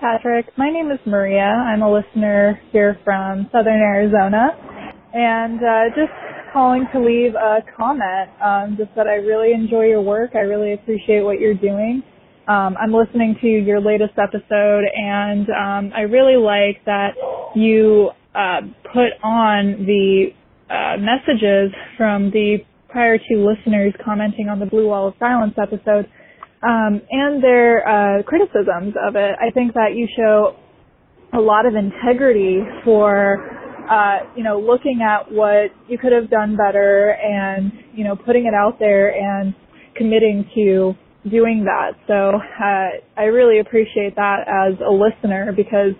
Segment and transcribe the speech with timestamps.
[0.00, 0.46] Patrick.
[0.56, 1.42] My name is Maria.
[1.42, 4.48] I'm a listener here from Southern Arizona,
[5.12, 6.12] and uh, just
[6.52, 8.30] calling to leave a comment.
[8.40, 10.32] Um, just that I really enjoy your work.
[10.34, 12.02] I really appreciate what you're doing.
[12.46, 17.10] Um, I'm listening to your latest episode, and um, I really like that
[17.54, 18.60] you uh,
[18.92, 20.28] put on the
[20.70, 22.58] uh, messages from the
[22.88, 26.08] prior two listeners commenting on the Blue Wall of Silence episode
[26.62, 29.34] um, and their uh, criticisms of it.
[29.40, 30.56] I think that you show
[31.32, 33.38] a lot of integrity for
[33.90, 38.46] uh, you know looking at what you could have done better and you know putting
[38.46, 39.54] it out there and
[39.96, 40.94] committing to
[41.28, 41.92] doing that.
[42.06, 45.94] So uh, I really appreciate that as a listener because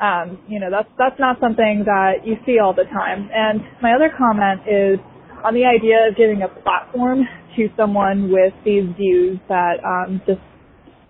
[0.00, 3.28] um, you know that's that's not something that you see all the time.
[3.32, 4.98] And my other comment is
[5.44, 7.22] on the idea of giving a platform
[7.56, 10.40] to someone with these views that um, just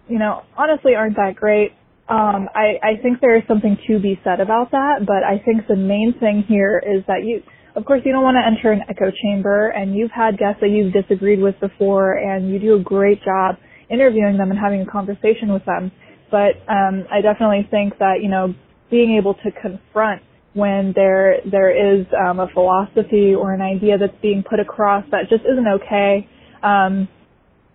[0.09, 1.73] you know honestly aren't that great.
[2.09, 5.69] Um, I, I think there is something to be said about that, but I think
[5.69, 7.43] the main thing here is that you
[7.79, 10.71] of course, you don't want to enter an echo chamber, and you've had guests that
[10.71, 13.55] you've disagreed with before, and you do a great job
[13.89, 15.93] interviewing them and having a conversation with them.
[16.29, 18.53] But um, I definitely think that you know
[18.91, 20.23] being able to confront
[20.55, 25.29] when there there is um, a philosophy or an idea that's being put across that
[25.29, 26.29] just isn't okay.
[26.63, 27.09] Um,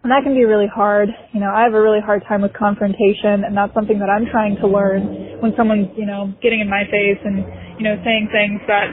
[0.03, 1.07] and that can be really hard.
[1.31, 4.27] You know, I have a really hard time with confrontation, and that's something that I'm
[4.27, 7.39] trying to learn when someone's, you know, getting in my face and,
[7.79, 8.91] you know, saying things that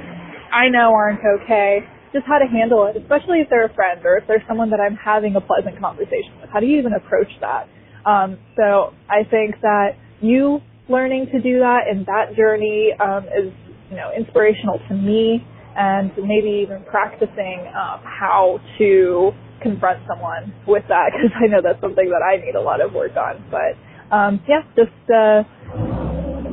[0.55, 4.19] I know aren't okay, just how to handle it, especially if they're a friend or
[4.19, 6.50] if they're someone that I'm having a pleasant conversation with.
[6.50, 7.67] How do you even approach that?
[8.06, 13.53] Um, so I think that you learning to do that and that journey um, is,
[13.91, 15.44] you know, inspirational to me
[15.77, 19.32] and maybe even practicing um, how to
[19.62, 22.92] confront someone with that because I know that's something that I need a lot of
[22.92, 23.44] work on.
[23.50, 23.77] But
[24.14, 25.42] um, yeah, just uh,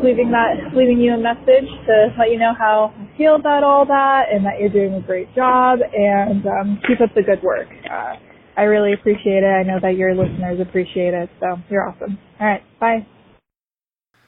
[0.04, 3.86] leaving that, leaving you a message to let you know how I feel about all
[3.86, 7.68] that and that you're doing a great job and um, keep up the good work.
[7.90, 8.16] Uh,
[8.56, 9.48] I really appreciate it.
[9.48, 11.30] I know that your listeners appreciate it.
[11.40, 12.18] So you're awesome.
[12.40, 12.64] All right.
[12.80, 13.08] Bye.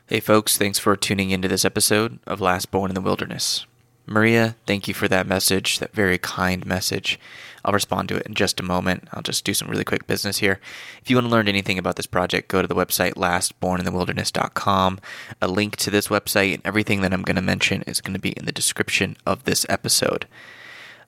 [0.09, 0.57] Hey, folks.
[0.57, 3.67] Thanks for tuning into this episode of Last Born in the Wilderness.
[4.07, 7.19] Maria, thank you for that message, that very kind message.
[7.63, 9.07] I'll respond to it in just a moment.
[9.13, 10.59] I'll just do some really quick business here.
[11.03, 14.99] If you want to learn anything about this project, go to the website lastborninthewilderness.com.
[15.43, 18.19] A link to this website and everything that I'm going to mention is going to
[18.19, 20.25] be in the description of this episode.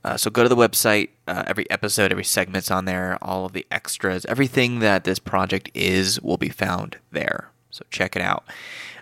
[0.03, 1.09] Uh, so go to the website.
[1.27, 3.17] Uh, every episode, every segment's on there.
[3.19, 7.49] All of the extras, everything that this project is, will be found there.
[7.71, 8.43] So check it out.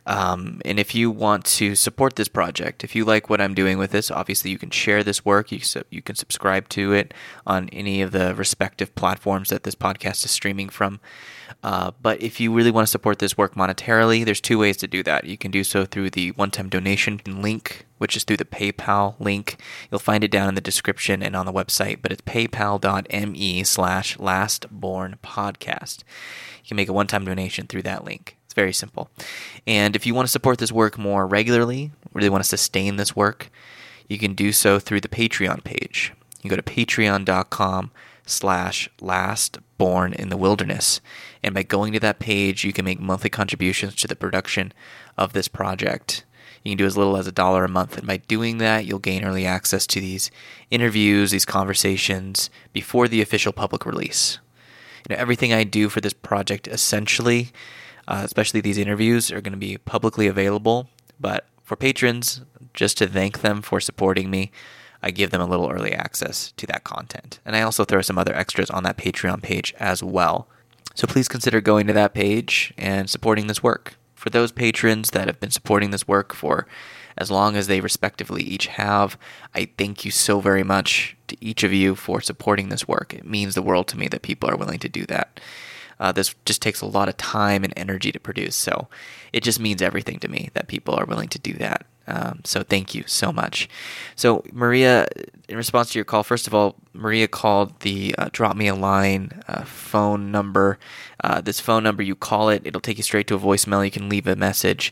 [0.06, 3.78] Um, and if you want to support this project, if you like what I'm doing
[3.78, 5.52] with this, obviously you can share this work.
[5.52, 7.14] You, su- you can subscribe to it
[7.46, 11.00] on any of the respective platforms that this podcast is streaming from.
[11.62, 14.88] Uh, but if you really want to support this work monetarily, there's two ways to
[14.88, 15.26] do that.
[15.26, 19.20] You can do so through the one time donation link, which is through the PayPal
[19.20, 19.62] link.
[19.92, 24.18] You'll find it down in the description and on the website, but it's paypal.me slash
[24.18, 26.04] lastbornpodcast.
[26.64, 28.39] You can make a one time donation through that link.
[28.60, 29.10] Very simple.
[29.66, 33.16] And if you want to support this work more regularly, really want to sustain this
[33.16, 33.50] work,
[34.10, 36.12] you can do so through the Patreon page.
[36.42, 37.92] You go to patreon.com
[38.26, 41.00] slash last born in the wilderness.
[41.42, 44.74] And by going to that page, you can make monthly contributions to the production
[45.18, 46.26] of this project.
[46.62, 47.98] You can do as little as a dollar a month.
[47.98, 50.32] And by doing that, you'll gain early access to these
[50.70, 54.40] interviews, these conversations before the official public release.
[55.08, 57.54] You know, everything I do for this project essentially
[58.10, 60.90] uh, especially these interviews, are going to be publicly available.
[61.20, 62.42] But for patrons,
[62.74, 64.52] just to thank them for supporting me,
[65.02, 67.40] I give them a little early access to that content.
[67.46, 70.48] And I also throw some other extras on that Patreon page as well.
[70.96, 73.96] So please consider going to that page and supporting this work.
[74.16, 76.68] For those patrons that have been supporting this work for
[77.16, 79.18] as long as they respectively each have,
[79.54, 83.14] I thank you so very much to each of you for supporting this work.
[83.14, 85.40] It means the world to me that people are willing to do that.
[86.00, 88.56] Uh, this just takes a lot of time and energy to produce.
[88.56, 88.88] So
[89.34, 91.86] it just means everything to me that people are willing to do that.
[92.08, 93.70] Um, so thank you so much.
[94.16, 95.08] So Maria,
[95.48, 98.74] in response to your call, first of all, Maria called the uh, drop me a
[98.74, 100.80] line uh, phone number.
[101.24, 103.86] Uh, this phone number, you call it, it'll take you straight to a voicemail.
[103.86, 104.92] You can leave a message.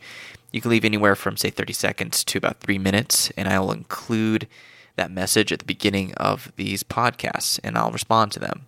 [0.52, 3.72] You can leave anywhere from say 30 seconds to about three minutes, and I will
[3.72, 4.48] include
[4.98, 8.66] that message at the beginning of these podcasts, and I'll respond to them.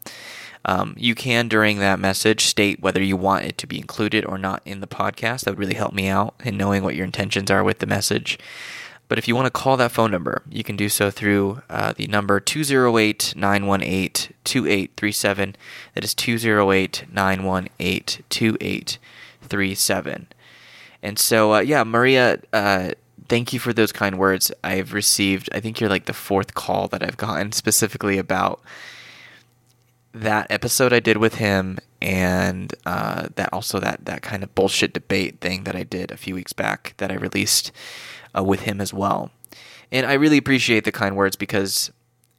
[0.65, 4.37] Um, you can, during that message, state whether you want it to be included or
[4.37, 5.43] not in the podcast.
[5.43, 8.37] That would really help me out in knowing what your intentions are with the message.
[9.07, 11.93] But if you want to call that phone number, you can do so through uh,
[11.93, 15.55] the number 208 918 2837.
[15.95, 20.27] That is 208 918 2837.
[21.01, 22.91] And so, uh, yeah, Maria, uh,
[23.29, 24.51] thank you for those kind words.
[24.63, 28.61] I've received, I think you're like the fourth call that I've gotten specifically about
[30.13, 34.93] that episode I did with him and uh, that also that, that kind of bullshit
[34.93, 37.71] debate thing that I did a few weeks back that I released
[38.35, 39.31] uh, with him as well.
[39.91, 41.91] And I really appreciate the kind words because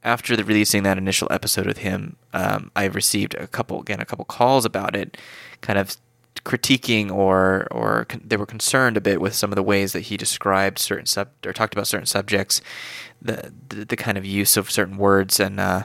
[0.03, 4.05] after the releasing that initial episode with him, um, I received a couple again a
[4.05, 5.17] couple calls about it,
[5.61, 5.97] kind of
[6.45, 10.01] critiquing or or con- they were concerned a bit with some of the ways that
[10.01, 12.61] he described certain sub or talked about certain subjects,
[13.21, 15.85] the the, the kind of use of certain words and uh,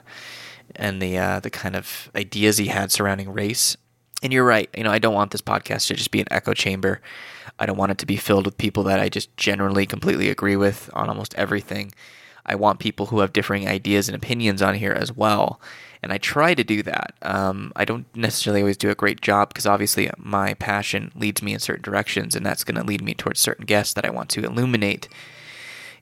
[0.76, 3.78] and the uh, the kind of ideas he had surrounding race.
[4.24, 4.70] And you're right.
[4.76, 7.02] You know, I don't want this podcast to just be an echo chamber.
[7.60, 10.56] I don't want it to be filled with people that I just generally completely agree
[10.56, 11.92] with on almost everything.
[12.46, 15.60] I want people who have differing ideas and opinions on here as well.
[16.06, 17.16] And I try to do that.
[17.24, 21.52] Um, I don't necessarily always do a great job because obviously my passion leads me
[21.52, 24.30] in certain directions, and that's going to lead me towards certain guests that I want
[24.30, 25.10] to illuminate.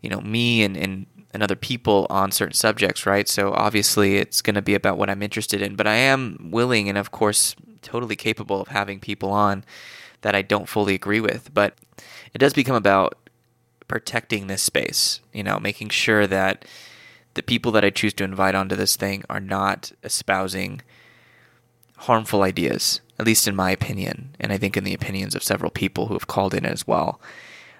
[0.01, 3.29] You know, me and, and and other people on certain subjects, right?
[3.29, 6.89] So obviously it's going to be about what I'm interested in, but I am willing
[6.89, 9.63] and of course totally capable of having people on
[10.19, 11.53] that I don't fully agree with.
[11.53, 11.75] But
[12.33, 13.17] it does become about
[13.87, 16.65] protecting this space, you know, making sure that
[17.33, 20.81] the people that I choose to invite onto this thing are not espousing
[21.97, 25.71] harmful ideas, at least in my opinion, and I think in the opinions of several
[25.71, 27.21] people who have called in as well.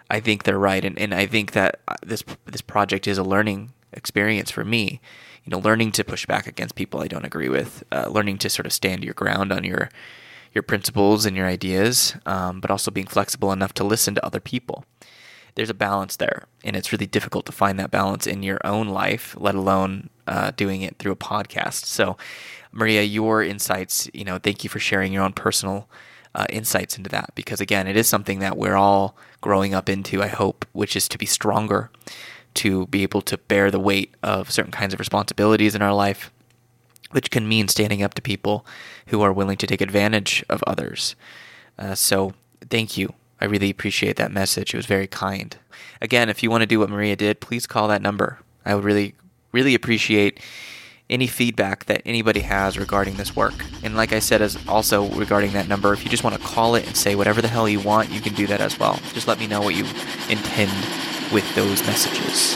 [0.10, 3.24] I think they're right, and, and I think that uh, this this project is a
[3.24, 5.02] learning experience for me.
[5.44, 8.50] You know, learning to push back against people I don't agree with, uh, learning to
[8.50, 9.90] sort of stand your ground on your
[10.54, 14.40] your principles and your ideas, um, but also being flexible enough to listen to other
[14.40, 14.86] people
[15.56, 18.88] there's a balance there, and it's really difficult to find that balance in your own
[18.88, 21.86] life, let alone uh, doing it through a podcast.
[21.86, 22.18] So,
[22.72, 25.88] Maria, your insights, you know, thank you for sharing your own personal
[26.34, 30.24] uh, insights into that because again, it is something that we're all growing up into.
[30.24, 31.92] I hope, which is to be stronger,
[32.56, 36.32] to be able to bear the weight of certain kinds of responsibilities in our life,
[37.12, 38.66] which can mean standing up to people
[39.08, 41.16] who are willing to take advantage of others.
[41.78, 42.34] Uh, so,
[42.70, 44.74] thank you I really appreciate that message.
[44.74, 45.58] It was very kind.
[46.00, 48.40] Again, if you want to do what Maria did, please call that number.
[48.66, 49.16] I would really,
[49.52, 50.40] really appreciate
[51.10, 53.66] any feedback that anybody has regarding this work.
[53.84, 56.76] And like I said, as also regarding that number, if you just want to call
[56.76, 58.98] it and say whatever the hell you want, you can do that as well.
[59.12, 59.84] Just let me know what you
[60.30, 60.72] intend
[61.34, 62.56] with those messages.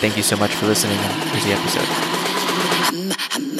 [0.00, 0.96] Thank you so much for listening.
[0.96, 1.84] Here's the episode.
[2.94, 3.57] Mm, mm.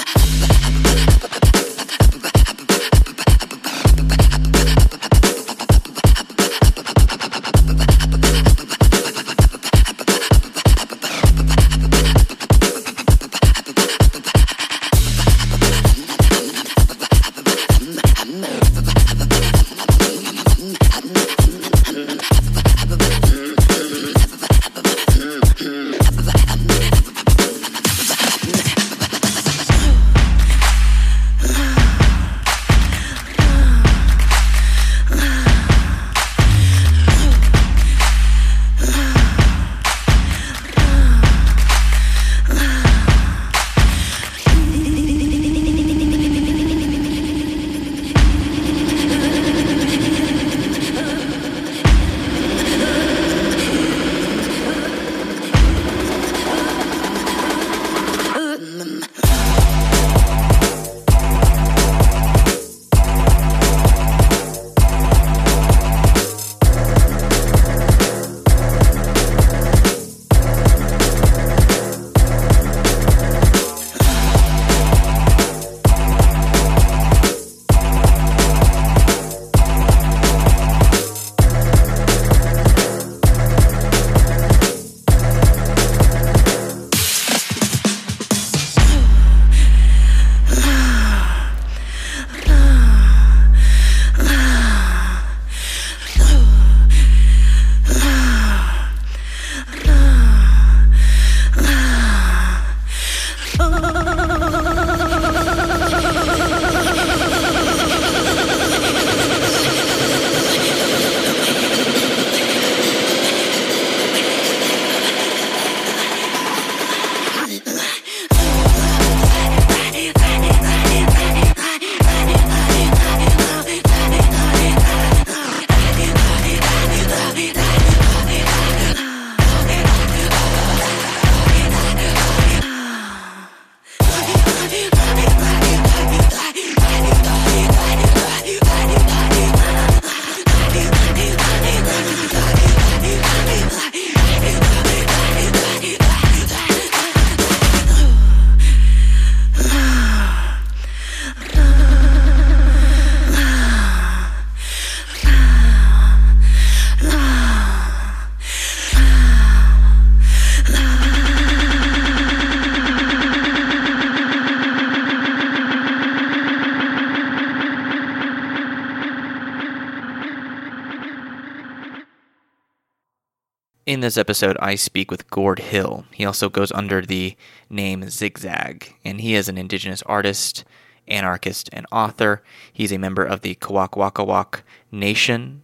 [174.09, 176.07] This episode, I speak with Gord Hill.
[176.13, 177.37] He also goes under the
[177.69, 180.65] name Zigzag, and he is an indigenous artist,
[181.07, 182.43] anarchist, and author.
[182.73, 185.63] He's a member of the Kwakwaka'wakw Nation.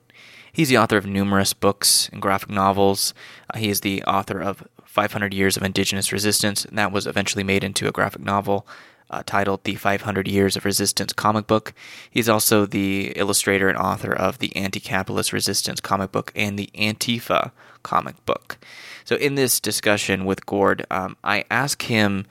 [0.53, 3.15] He's the author of numerous books and graphic novels.
[3.49, 7.45] Uh, he is the author of 500 Years of Indigenous Resistance, and that was eventually
[7.45, 8.67] made into a graphic novel
[9.09, 11.73] uh, titled The 500 Years of Resistance comic book.
[12.11, 16.69] He's also the illustrator and author of the Anti Capitalist Resistance comic book and the
[16.75, 17.53] Antifa
[17.85, 18.59] comic book.
[19.05, 22.27] So, in this discussion with Gord, um, I ask him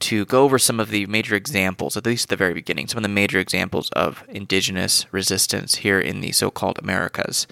[0.00, 2.98] to go over some of the major examples, at least at the very beginning, some
[2.98, 7.46] of the major examples of indigenous resistance here in the so called Americas.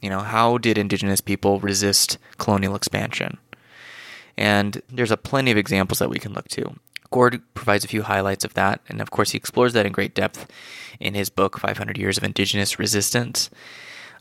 [0.00, 3.38] You know, how did indigenous people resist colonial expansion?
[4.36, 6.74] And there's a plenty of examples that we can look to.
[7.10, 10.14] Gord provides a few highlights of that, and of course, he explores that in great
[10.14, 10.50] depth
[10.98, 13.50] in his book, 500 Years of Indigenous Resistance.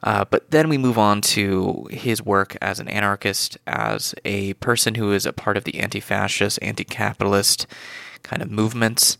[0.03, 4.95] Uh, but then we move on to his work as an anarchist, as a person
[4.95, 7.67] who is a part of the anti fascist, anti capitalist
[8.23, 9.17] kind of movements,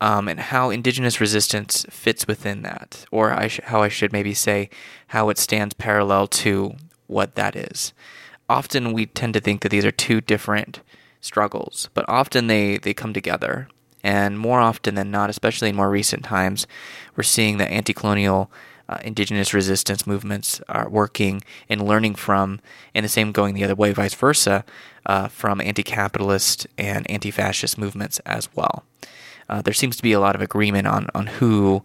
[0.00, 4.34] um, and how indigenous resistance fits within that, or I sh- how I should maybe
[4.34, 4.70] say
[5.08, 6.76] how it stands parallel to
[7.08, 7.92] what that is.
[8.48, 10.80] Often we tend to think that these are two different
[11.20, 13.68] struggles, but often they, they come together.
[14.04, 16.66] And more often than not, especially in more recent times,
[17.16, 18.50] we're seeing that anti colonial
[18.88, 22.60] uh, indigenous resistance movements are working and learning from,
[22.94, 24.64] and the same going the other way, vice versa,
[25.06, 28.84] uh, from anti capitalist and anti fascist movements as well.
[29.48, 31.82] Uh, there seems to be a lot of agreement on, on who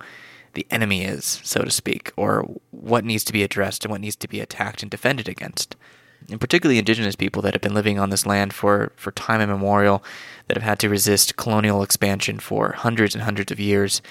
[0.54, 4.16] the enemy is, so to speak, or what needs to be addressed and what needs
[4.16, 5.76] to be attacked and defended against
[6.30, 10.04] and particularly indigenous people that have been living on this land for, for time immemorial,
[10.48, 14.02] that have had to resist colonial expansion for hundreds and hundreds of years,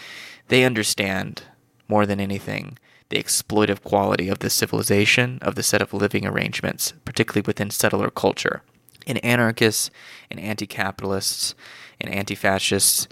[0.48, 1.42] they understand
[1.88, 2.78] more than anything
[3.08, 8.10] the exploitive quality of the civilization, of the set of living arrangements, particularly within settler
[8.10, 8.62] culture.
[9.06, 9.90] And anarchists
[10.28, 11.54] and anti capitalists
[12.00, 13.06] and anti fascists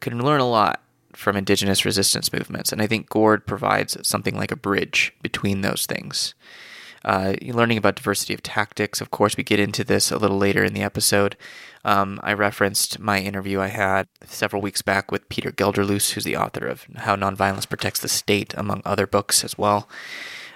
[0.00, 0.82] can learn a lot
[1.12, 2.72] from indigenous resistance movements.
[2.72, 6.34] And I think Gord provides something like a bridge between those things.
[7.04, 9.00] Uh, learning about diversity of tactics.
[9.00, 11.36] Of course, we get into this a little later in the episode.
[11.84, 16.36] Um, I referenced my interview I had several weeks back with Peter Gelderloos, who's the
[16.36, 19.88] author of How Nonviolence Protects the State, among other books as well.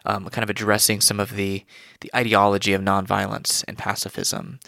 [0.04, 1.64] Um, kind of addressing some of the
[2.00, 4.60] the ideology of nonviolence and pacifism,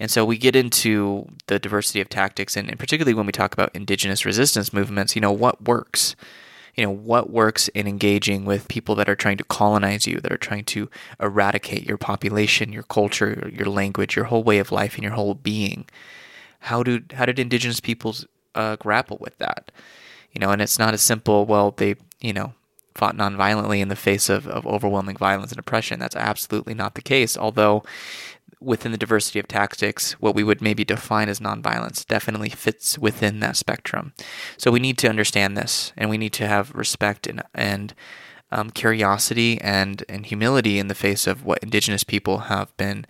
[0.00, 3.52] and so we get into the diversity of tactics, and, and particularly when we talk
[3.52, 6.16] about indigenous resistance movements, you know what works
[6.76, 10.32] you know what works in engaging with people that are trying to colonize you that
[10.32, 10.90] are trying to
[11.20, 15.34] eradicate your population your culture your language your whole way of life and your whole
[15.34, 15.86] being.
[16.60, 19.70] How do how did indigenous peoples uh, grapple with that?
[20.32, 22.52] You know and it's not as simple well they you know
[22.94, 25.98] fought nonviolently in the face of, of overwhelming violence and oppression.
[25.98, 27.84] That's absolutely not the case although
[28.60, 33.40] within the diversity of tactics, what we would maybe define as nonviolence definitely fits within
[33.40, 34.12] that spectrum.
[34.56, 37.94] So we need to understand this, and we need to have respect and and
[38.50, 43.06] um, curiosity and and humility in the face of what Indigenous people have been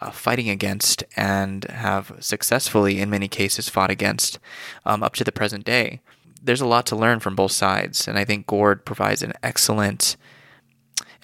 [0.00, 4.38] uh, fighting against and have successfully, in many cases, fought against
[4.84, 6.00] um, up to the present day.
[6.42, 10.16] There's a lot to learn from both sides, and I think Gord provides an excellent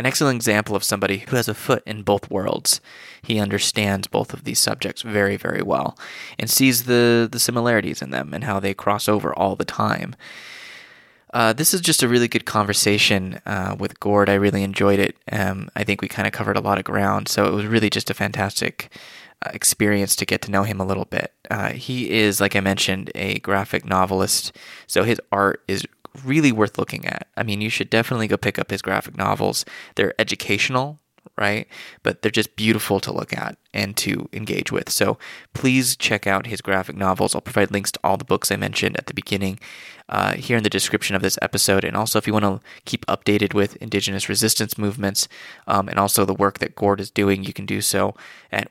[0.01, 2.81] an excellent example of somebody who has a foot in both worlds.
[3.21, 5.97] He understands both of these subjects very, very well
[6.39, 10.17] and sees the, the similarities in them and how they cross over all the time.
[11.35, 14.31] Uh, this is just a really good conversation uh, with Gord.
[14.31, 15.17] I really enjoyed it.
[15.31, 17.91] Um, I think we kind of covered a lot of ground, so it was really
[17.91, 18.91] just a fantastic
[19.45, 21.35] uh, experience to get to know him a little bit.
[21.51, 25.85] Uh, he is, like I mentioned, a graphic novelist, so his art is
[26.25, 27.29] really worth looking at.
[27.37, 29.65] I mean, you should definitely go pick up his graphic novels.
[29.97, 31.01] They're educational,
[31.37, 31.67] right?
[32.03, 34.91] But they're just beautiful to look at and to engage with.
[34.91, 35.19] So
[35.55, 37.35] please check out his graphic novels.
[37.35, 39.59] I'll provide links to all the books I mentioned at the beginning
[40.09, 41.85] uh, here in the description of this episode.
[41.85, 45.29] And also, if you want to keep updated with Indigenous resistance movements
[45.67, 48.15] um, and also the work that Gord is doing, you can do so
[48.51, 48.71] at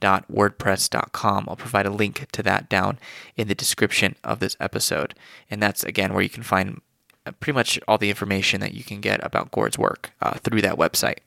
[0.00, 1.46] warriorpublications.wordpress.com.
[1.48, 2.98] I'll provide a link to that down
[3.36, 5.14] in the description of this episode.
[5.50, 6.80] And that's, again, where you can find
[7.24, 10.62] uh, pretty much all the information that you can get about Gord's work uh, through
[10.62, 11.18] that website.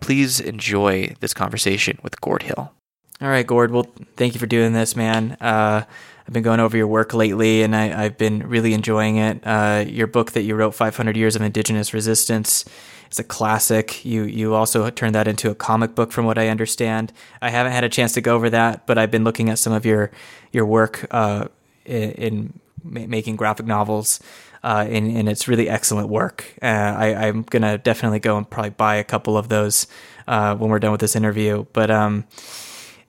[0.00, 2.72] Please enjoy this conversation with Gord Hill.
[3.20, 3.70] All right, Gord.
[3.70, 5.36] Well, thank you for doing this, man.
[5.40, 5.84] Uh,
[6.26, 9.40] I've been going over your work lately, and I, have been really enjoying it.
[9.44, 12.64] Uh, your book that you wrote, 500 Years of Indigenous Resistance,
[13.12, 14.04] is a classic.
[14.04, 17.12] You you also turned that into a comic book, from what I understand.
[17.40, 19.72] I haven't had a chance to go over that, but I've been looking at some
[19.72, 20.10] of your
[20.50, 21.46] your work uh,
[21.84, 24.20] in, in ma- making graphic novels.
[24.64, 26.44] Uh, and, and it's really excellent work.
[26.62, 29.88] Uh, I, I'm gonna definitely go and probably buy a couple of those
[30.28, 31.66] uh, when we're done with this interview.
[31.72, 32.24] But um,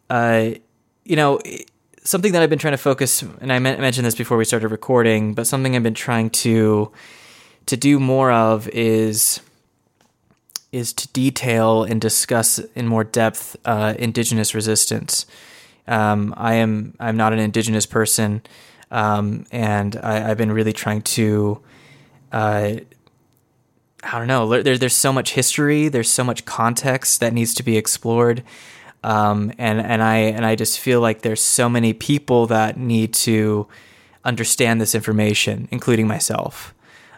[0.09, 0.51] uh,
[1.05, 1.39] you know,
[2.03, 5.35] something that I've been trying to focus, and I mentioned this before we started recording,
[5.35, 6.91] but something I've been trying to
[7.67, 9.39] to do more of is
[10.73, 15.25] is to detail and discuss in more depth uh, indigenous resistance.
[15.87, 18.41] Um, I am I'm not an indigenous person,
[18.91, 21.61] um, and I, have been really trying to.
[22.31, 22.75] Uh,
[24.05, 24.61] I don't know.
[24.61, 25.87] There, there's so much history.
[25.87, 28.43] There's so much context that needs to be explored,
[29.03, 33.13] um, and and I and I just feel like there's so many people that need
[33.13, 33.67] to
[34.25, 36.73] understand this information, including myself.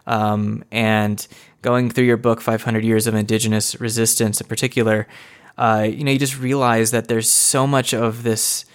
[0.07, 1.25] Um, and
[1.61, 5.07] going through your book, 500 Years of Indigenous Resistance in particular,
[5.57, 8.65] uh, you know, you just realize that there's so much of this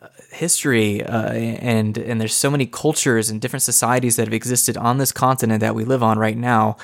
[0.00, 4.76] uh, history uh, and and there's so many cultures and different societies that have existed
[4.76, 6.76] on this continent that we live on right now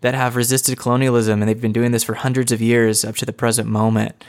[0.00, 3.26] that have resisted colonialism and they've been doing this for hundreds of years up to
[3.26, 4.24] the present moment.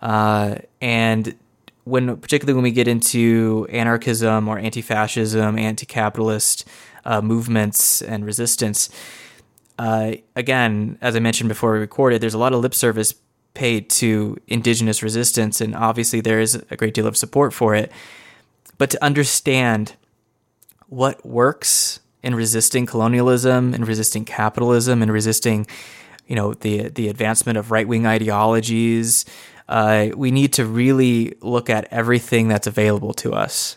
[0.00, 1.36] Uh, and
[1.84, 6.66] when particularly when we get into anarchism or anti-fascism, anti-capitalist
[7.04, 8.90] uh, movements and resistance.
[9.78, 13.14] Uh, again, as I mentioned before we recorded, there's a lot of lip service
[13.54, 17.90] paid to indigenous resistance, and obviously there is a great deal of support for it.
[18.78, 19.96] But to understand
[20.88, 25.66] what works in resisting colonialism and resisting capitalism and resisting,
[26.26, 29.24] you know, the the advancement of right wing ideologies,
[29.68, 33.76] uh, we need to really look at everything that's available to us.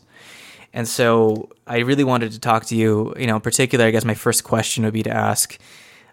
[0.73, 4.06] And so I really wanted to talk to you, you know, in particular, I guess
[4.06, 5.58] my first question would be to ask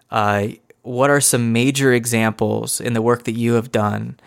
[0.09, 0.47] uh,
[0.83, 4.17] what are some major examples in the work that you have done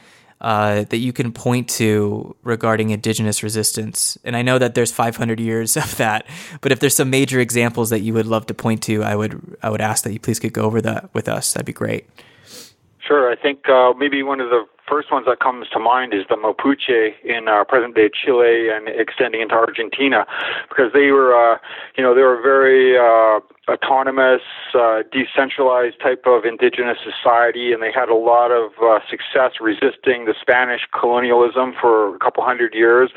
[0.41, 4.19] uh, that you can point to regarding indigenous resistance?
[4.25, 6.27] And I know that there's 500 years of that,
[6.61, 9.57] but if there's some major examples that you would love to point to, I would
[9.63, 11.53] I would ask that you please could go over that with us.
[11.53, 12.09] That'd be great.
[13.07, 13.31] Sure.
[13.31, 16.37] I think uh, maybe one of the first ones that comes to mind is the
[16.37, 20.27] Mapuche in uh, present day Chile and extending into Argentina,
[20.69, 21.59] because they were, uh,
[21.97, 24.43] you know, they were very uh, autonomous,
[24.75, 30.27] uh, decentralized type of indigenous society, and they had a lot of uh, success resisting
[30.27, 33.11] the Spanish colonialism for a couple hundred years,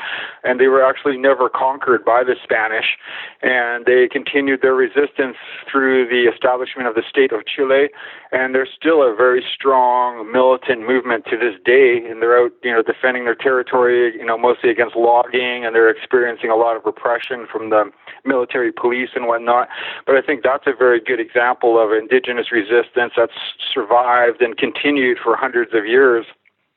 [0.43, 2.97] and they were actually never conquered by the Spanish,
[3.41, 5.35] and they continued their resistance
[5.69, 7.89] through the establishment of the state of Chile,
[8.31, 12.71] and they're still a very strong militant movement to this day, and they're out, you
[12.71, 16.85] know, defending their territory, you know, mostly against logging, and they're experiencing a lot of
[16.85, 17.91] repression from the
[18.27, 19.69] military police and whatnot.
[20.05, 23.39] But I think that's a very good example of indigenous resistance that's
[23.73, 26.25] survived and continued for hundreds of years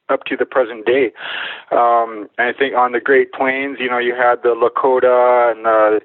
[0.09, 1.13] up to the present day.
[1.71, 5.65] Um, and I think on the Great Plains, you know, you had the Lakota and
[5.65, 6.01] the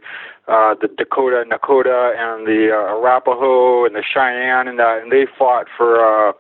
[0.48, 5.66] uh, the Dakota, Nakota, and the uh, Arapaho and the Cheyenne, and and they fought
[5.76, 6.34] for uh,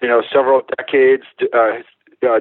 [0.00, 1.24] you know several decades.
[1.52, 1.82] Uh,
[2.26, 2.40] uh,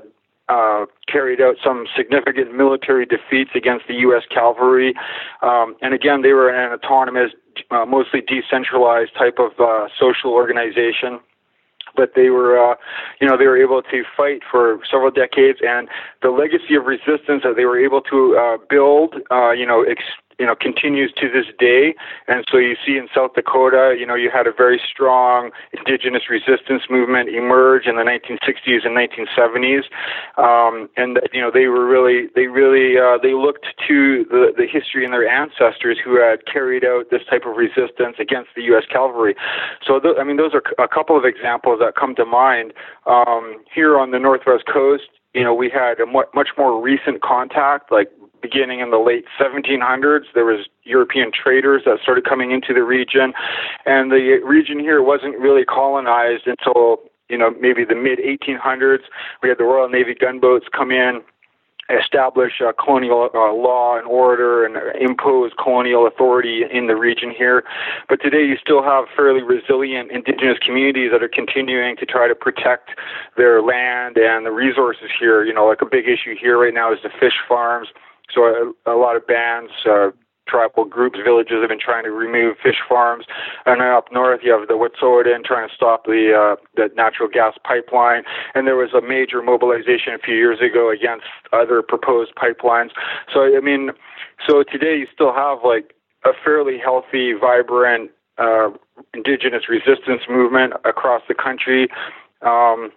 [0.51, 4.23] uh, carried out some significant military defeats against the U.S.
[4.29, 4.93] cavalry.
[5.41, 7.31] Um, and again, they were an autonomous,
[7.69, 11.19] uh, mostly decentralized type of uh, social organization
[11.95, 12.75] but they were, uh,
[13.19, 15.89] you know, they were able to fight for several decades, and
[16.21, 20.15] the legacy of resistance that they were able to uh, build, uh, you know, ex-
[20.41, 21.93] you know, continues to this day.
[22.27, 26.23] And so you see in South Dakota, you know, you had a very strong indigenous
[26.31, 29.85] resistance movement emerge in the 1960s and 1970s.
[30.41, 34.65] Um, and, you know, they were really, they really, uh, they looked to the, the
[34.65, 38.85] history and their ancestors who had carried out this type of resistance against the U.S.
[38.91, 39.35] cavalry.
[39.85, 42.73] So, th- I mean, those are a couple of examples that come to mind.
[43.05, 47.91] Um, here on the Northwest Coast, you know, we had a much more recent contact,
[47.91, 48.09] like
[48.41, 50.25] beginning in the late 1700s.
[50.33, 53.33] There was European traders that started coming into the region,
[53.85, 56.97] and the region here wasn't really colonized until
[57.29, 59.03] you know maybe the mid 1800s.
[59.41, 61.21] We had the Royal Navy gunboats come in
[61.89, 67.63] establish uh, colonial uh, law and order and impose colonial authority in the region here.
[68.07, 72.35] But today you still have fairly resilient indigenous communities that are continuing to try to
[72.35, 72.91] protect
[73.37, 75.43] their land and the resources here.
[75.43, 77.89] You know, like a big issue here right now is the fish farms.
[78.33, 80.11] So a, a lot of bands, uh,
[80.47, 83.25] tribal groups, villages have been trying to remove fish farms.
[83.65, 87.29] And then up north, you have the Wet'suwet'en trying to stop the uh, the natural
[87.29, 88.23] gas pipeline.
[88.53, 92.89] And there was a major mobilization a few years ago against other proposed pipelines.
[93.33, 93.91] So I mean,
[94.47, 98.69] so today you still have like a fairly healthy, vibrant uh,
[99.13, 101.87] indigenous resistance movement across the country.
[102.41, 102.91] Um,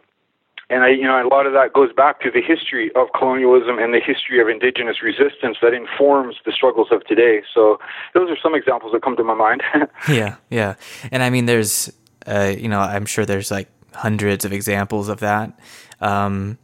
[0.75, 3.79] and I, you know, a lot of that goes back to the history of colonialism
[3.79, 7.43] and the history of indigenous resistance that informs the struggles of today.
[7.55, 7.79] So
[8.13, 9.63] those are some examples that come to my mind.
[10.09, 10.75] yeah, yeah,
[11.13, 11.93] and I mean, there's,
[12.27, 15.57] uh, you know, I'm sure there's like hundreds of examples of that.
[16.01, 16.59] Um,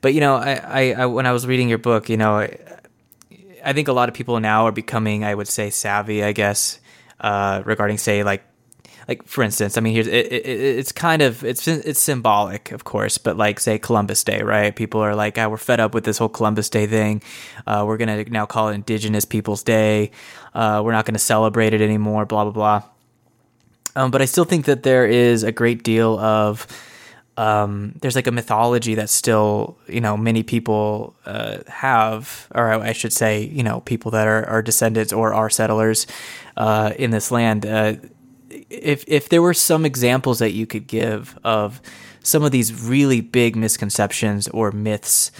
[0.00, 2.56] but you know, I, I, I, when I was reading your book, you know, I,
[3.64, 6.22] I think a lot of people now are becoming, I would say, savvy.
[6.22, 6.78] I guess
[7.18, 8.44] uh, regarding, say, like
[9.10, 12.84] like for instance, I mean, here's it, it, it's kind of it's it's symbolic, of
[12.84, 14.74] course, but like say Columbus Day, right?
[14.74, 17.20] People are like, oh, we're fed up with this whole Columbus Day thing.
[17.66, 20.12] Uh, we're gonna now call it Indigenous Peoples Day.
[20.54, 22.24] Uh, we're not gonna celebrate it anymore.
[22.24, 22.82] Blah blah blah.
[23.96, 26.68] Um, but I still think that there is a great deal of
[27.36, 32.92] um, there's like a mythology that still you know many people uh, have, or I
[32.92, 36.06] should say, you know, people that are, are descendants or are settlers
[36.56, 37.66] uh, in this land.
[37.66, 37.94] Uh,
[38.50, 41.80] if if there were some examples that you could give of
[42.22, 45.30] some of these really big misconceptions or myths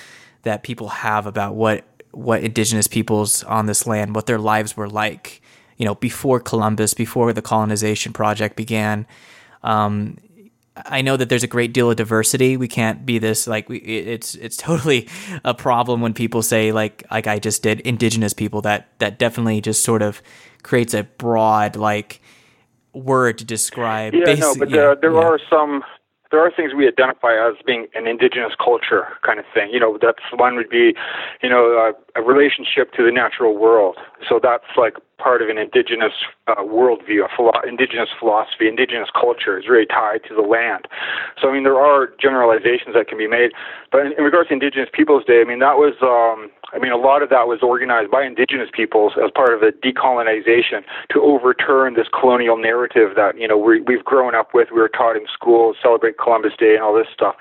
[0.43, 4.89] that people have about what what indigenous peoples on this land, what their lives were
[4.89, 5.41] like,
[5.77, 9.07] you know, before Columbus, before the colonization project began.
[9.63, 10.17] Um,
[10.77, 12.57] I know that there's a great deal of diversity.
[12.57, 15.09] We can't be this like we, it's it's totally
[15.45, 18.63] a problem when people say like like I just did indigenous people.
[18.63, 20.23] That that definitely just sort of
[20.63, 22.21] creates a broad like
[22.93, 24.15] word to describe.
[24.15, 25.21] Yeah, basic, no, but yeah, there yeah.
[25.21, 25.83] are some
[26.31, 29.71] there are things we identify as being an indigenous culture kind of thing.
[29.73, 30.95] You know, that's one would be,
[31.43, 33.97] you know, a, a relationship to the natural world.
[34.29, 36.13] So that's like part of an indigenous
[36.47, 40.87] uh, worldview, a philo- indigenous philosophy, indigenous culture is really tied to the land.
[41.41, 43.51] So I mean, there are generalizations that can be made,
[43.91, 46.93] but in, in regards to Indigenous Peoples Day, I mean that was, um, I mean,
[46.93, 51.21] a lot of that was organized by Indigenous peoples as part of a decolonization to
[51.21, 54.69] overturn this colonial narrative that you know we, we've grown up with.
[54.71, 57.35] We were taught in school, celebrate Columbus Day and all this stuff.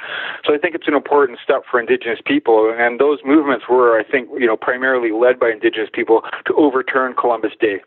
[0.46, 4.04] So I think it's an important step for Indigenous people, and those movements were, I
[4.04, 7.80] think, you know, primarily led by Indigenous people to overturn Columbus Day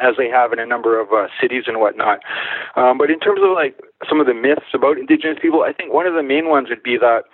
[0.00, 2.20] as they have in a number of uh, cities and whatnot.
[2.76, 5.92] Um, but in terms of like some of the myths about indigenous people, I think
[5.92, 7.24] one of the main ones would be that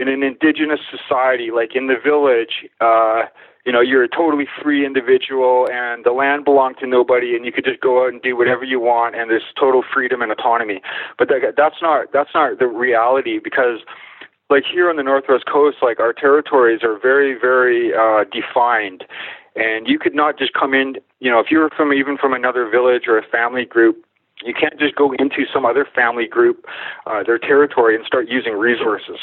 [0.00, 3.22] in an indigenous society, like in the village, uh,
[3.66, 7.52] you know, you're a totally free individual and the land belonged to nobody and you
[7.52, 10.80] could just go out and do whatever you want and there's total freedom and autonomy.
[11.18, 13.80] But that, that's not that's not the reality because
[14.50, 19.04] like here on the northwest coast, like our territories are very, very uh, defined,
[19.54, 22.68] and you could not just come in, you know, if you're from even from another
[22.68, 24.04] village or a family group,
[24.42, 26.66] you can't just go into some other family group,
[27.06, 29.18] uh, their territory, and start using resources.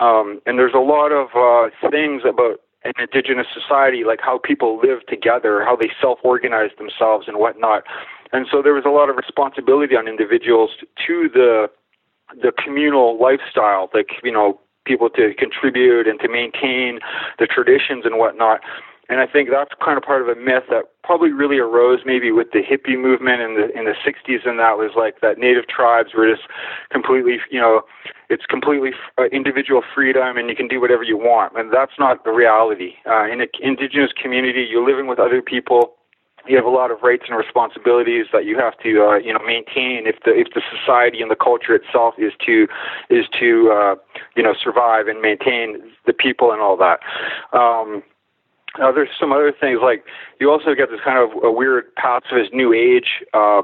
[0.00, 4.78] Um, and there's a lot of uh, things about an indigenous society, like how people
[4.78, 7.82] live together, how they self-organize themselves, and whatnot.
[8.32, 10.70] And so there was a lot of responsibility on individuals
[11.06, 11.70] to the
[12.42, 17.00] the communal lifestyle, like you know, people to contribute and to maintain
[17.38, 18.60] the traditions and whatnot.
[19.08, 22.32] And I think that's kind of part of a myth that probably really arose maybe
[22.32, 25.68] with the hippie movement in the in the 60s, and that was like that native
[25.68, 26.48] tribes were just
[26.90, 27.82] completely, you know,
[28.28, 31.56] it's completely uh, individual freedom, and you can do whatever you want.
[31.56, 32.94] And that's not the reality.
[33.06, 35.94] Uh, in an indigenous community, you're living with other people.
[36.48, 39.40] You have a lot of rights and responsibilities that you have to, uh, you know,
[39.44, 42.66] maintain if the if the society and the culture itself is to
[43.10, 43.94] is to, uh,
[44.36, 47.00] you know, survive and maintain the people and all that.
[47.52, 48.02] Um,
[48.78, 50.04] now, there's some other things like
[50.40, 53.62] you also get this kind of a weird pacifist new age uh,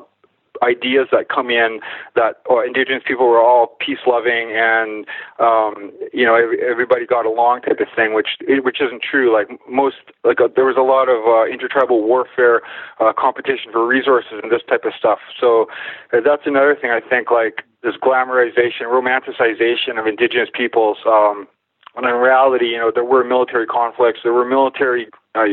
[0.63, 1.81] ideas that come in
[2.15, 5.07] that oh, indigenous people were all peace loving and
[5.41, 9.33] um you know every, everybody got along type of thing which which isn't true.
[9.33, 12.63] Like most like uh, there was a lot of uh, intertribal warfare
[13.01, 15.19] uh, competition for resources and this type of stuff.
[15.41, 15.67] So
[16.13, 21.49] uh, that's another thing i think like this glamorization romanticization of indigenous peoples um
[21.95, 25.45] when in reality, you know, there were military conflicts, there were military uh,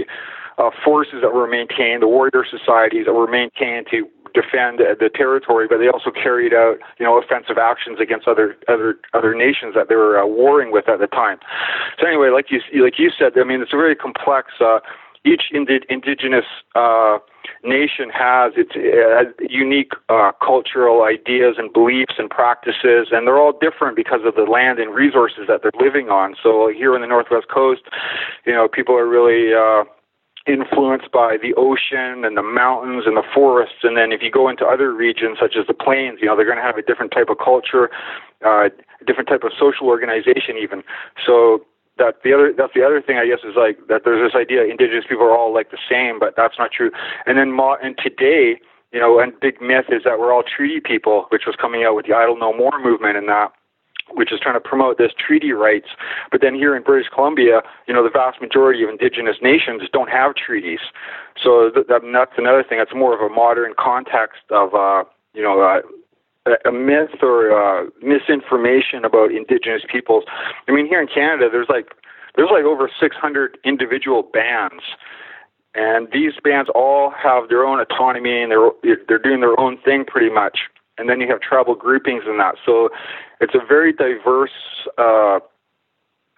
[0.58, 5.67] uh, forces that were maintained, the warrior societies that were maintained to defend the territory,
[5.67, 9.89] but they also carried out, you know, offensive actions against other other other nations that
[9.89, 11.39] they were uh, warring with at the time.
[11.99, 14.54] So anyway, like you like you said, I mean, it's a very complex.
[14.60, 14.80] Uh,
[15.26, 17.18] each indi- indigenous uh,
[17.64, 23.58] nation has its uh, unique uh, cultural ideas and beliefs and practices, and they're all
[23.60, 26.36] different because of the land and resources that they're living on.
[26.42, 27.82] So here in the Northwest Coast,
[28.46, 29.84] you know, people are really uh,
[30.48, 33.84] influenced by the ocean and the mountains and the forests.
[33.84, 36.46] And then if you go into other regions such as the plains, you know, they're
[36.46, 37.90] going to have a different type of culture,
[38.46, 40.84] uh, a different type of social organization even.
[41.26, 41.66] So
[42.00, 44.66] that the other that's the other thing I guess is like that there's this idea
[44.66, 46.92] indigenous people are all like the same, but that's not true.
[47.28, 48.58] And then mo- and today,
[48.92, 51.96] you know, and big myth is that we're all treaty people, which was coming out
[51.96, 53.52] with the Idle No More movement and that.
[54.12, 55.90] which is trying to promote this treaty rights.
[56.32, 60.10] But then here in British Columbia, you know, the vast majority of Indigenous nations don't
[60.10, 60.80] have treaties.
[61.38, 62.80] So th- that, that's another thing.
[62.80, 65.04] It's more of a modern context of, uh,
[65.36, 65.82] you know, uh,
[66.66, 70.24] a myth or uh, misinformation about Indigenous peoples.
[70.68, 71.88] I mean, here in Canada, there's like
[72.36, 74.84] there's like over 600 individual bands,
[75.76, 80.06] and these bands all have their own autonomy and they're they're doing their own thing
[80.06, 80.60] pretty much.
[80.98, 82.56] And then you have tribal groupings in that.
[82.66, 82.90] So
[83.40, 84.52] it's a very diverse
[84.98, 85.40] uh,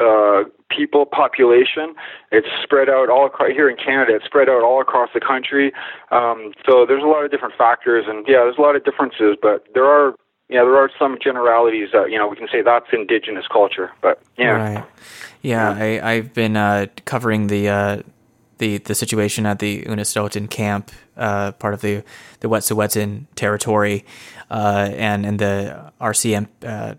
[0.02, 1.96] uh, people population.
[2.32, 4.16] It's spread out all across here in Canada.
[4.16, 5.72] It's spread out all across the country.
[6.12, 9.38] Um, so there's a lot of different factors, and yeah, there's a lot of differences,
[9.42, 10.16] but there are
[10.50, 13.92] yeah there are some generalities that you know we can say that's indigenous culture.
[14.02, 14.86] But yeah, right.
[15.42, 17.70] yeah, I, I've been uh, covering the.
[17.70, 18.02] Uh,
[18.62, 22.04] the, the situation at the Unistoten camp, uh, part of the
[22.42, 24.06] the Wet'suwet'en territory,
[24.52, 26.94] uh, and and the RCM uh,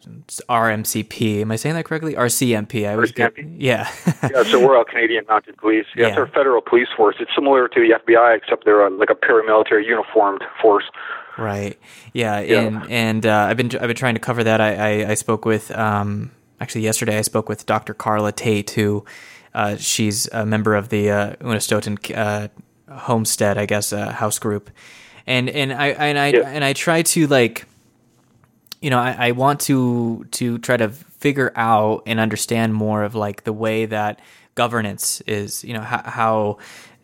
[0.50, 1.40] RMCP.
[1.40, 2.14] Am I saying that correctly?
[2.14, 2.88] RCMP.
[2.88, 3.56] I was RCMP?
[3.58, 3.88] Yeah.
[4.22, 4.42] yeah.
[4.42, 5.86] So we're all Canadian Mounted Police.
[5.94, 7.16] Yeah, yeah, it's our federal police force.
[7.20, 10.84] It's similar to the FBI, except they're like a paramilitary uniformed force.
[11.38, 11.78] Right.
[12.12, 12.40] Yeah.
[12.40, 12.60] yeah.
[12.60, 14.60] And and uh, I've been I've been trying to cover that.
[14.60, 17.94] I I, I spoke with um actually yesterday I spoke with Dr.
[17.94, 19.04] Karla Tait who.
[19.54, 22.48] Uh, she's a member of the uh, Unistoten uh,
[22.92, 24.70] Homestead, I guess, uh, house group,
[25.26, 26.40] and and I and I yeah.
[26.46, 27.66] and I try to like,
[28.80, 33.14] you know, I, I want to to try to figure out and understand more of
[33.14, 34.20] like the way that
[34.54, 36.58] governance is, you know, how, how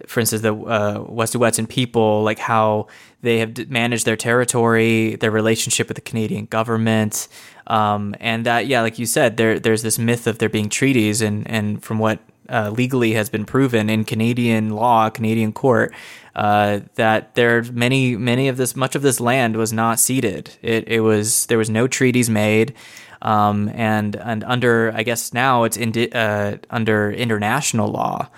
[0.07, 2.87] for instance, the uh, Wet'suwet'en people, like how
[3.23, 7.29] they have managed their territory, their relationship with the Canadian government,
[7.67, 11.21] um, and that, yeah, like you said, there there's this myth of there being treaties,
[11.21, 15.95] and and from what uh, legally has been proven in Canadian law, Canadian court,
[16.35, 20.51] uh, that there many many of this much of this land was not ceded.
[20.63, 22.75] It it was there was no treaties made,
[23.23, 28.29] um, and and under I guess now it's in, uh, under international law,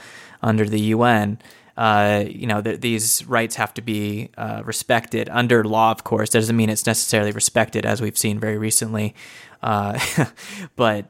[0.43, 1.39] under the UN.
[1.77, 5.91] Uh, you know, th- these rights have to be uh, respected under law.
[5.91, 9.15] Of course, doesn't mean it's necessarily respected, as we've seen very recently.
[9.63, 9.99] Uh,
[10.77, 11.07] but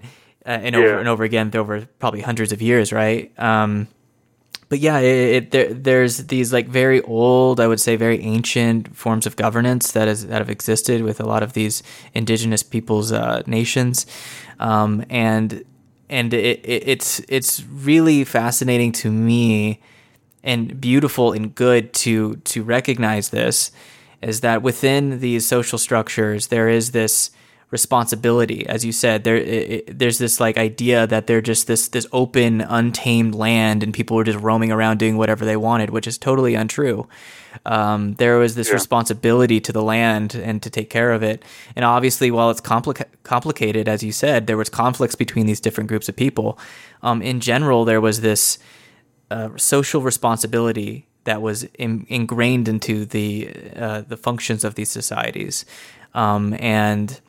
[0.46, 3.32] uh, and over and over again over probably hundreds of years, right?
[3.38, 3.88] Um,
[4.70, 8.96] but yeah, it, it, there, there's these like very old, I would say, very ancient
[8.96, 11.82] forms of governance that is that have existed with a lot of these
[12.14, 14.06] indigenous peoples' uh, nations,
[14.60, 15.64] um, and
[16.08, 19.80] and it, it's it's really fascinating to me
[20.42, 23.72] and beautiful and good to to recognize this
[24.22, 27.30] is that within these social structures there is this
[27.70, 28.66] responsibility.
[28.66, 32.60] As you said there it, there's this like idea that they're just this this open
[32.60, 36.54] untamed land and people were just roaming around doing whatever they wanted which is totally
[36.54, 37.08] untrue.
[37.66, 38.74] Um, there was this yeah.
[38.74, 41.44] responsibility to the land and to take care of it.
[41.76, 45.88] And obviously while it's complica- complicated as you said there was conflicts between these different
[45.88, 46.58] groups of people.
[47.02, 48.58] Um, in general there was this
[49.30, 55.64] uh, social responsibility that was in, ingrained into the uh, the functions of these societies.
[56.14, 57.20] Um, and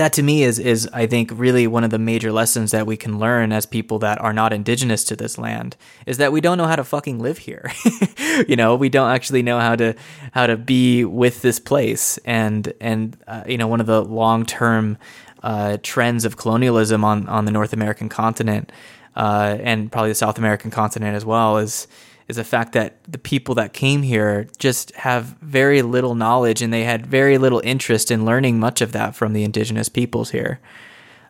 [0.00, 2.96] that to me is is I think really one of the major lessons that we
[2.96, 6.56] can learn as people that are not indigenous to this land is that we don't
[6.56, 7.70] know how to fucking live here.
[8.48, 9.94] you know, we don't actually know how to
[10.32, 14.46] how to be with this place and and uh, you know one of the long
[14.46, 14.96] term
[15.42, 18.72] uh, trends of colonialism on on the North American continent
[19.16, 21.86] uh, and probably the South American continent as well is
[22.30, 26.72] is the fact that the people that came here just have very little knowledge and
[26.72, 30.60] they had very little interest in learning much of that from the indigenous peoples here.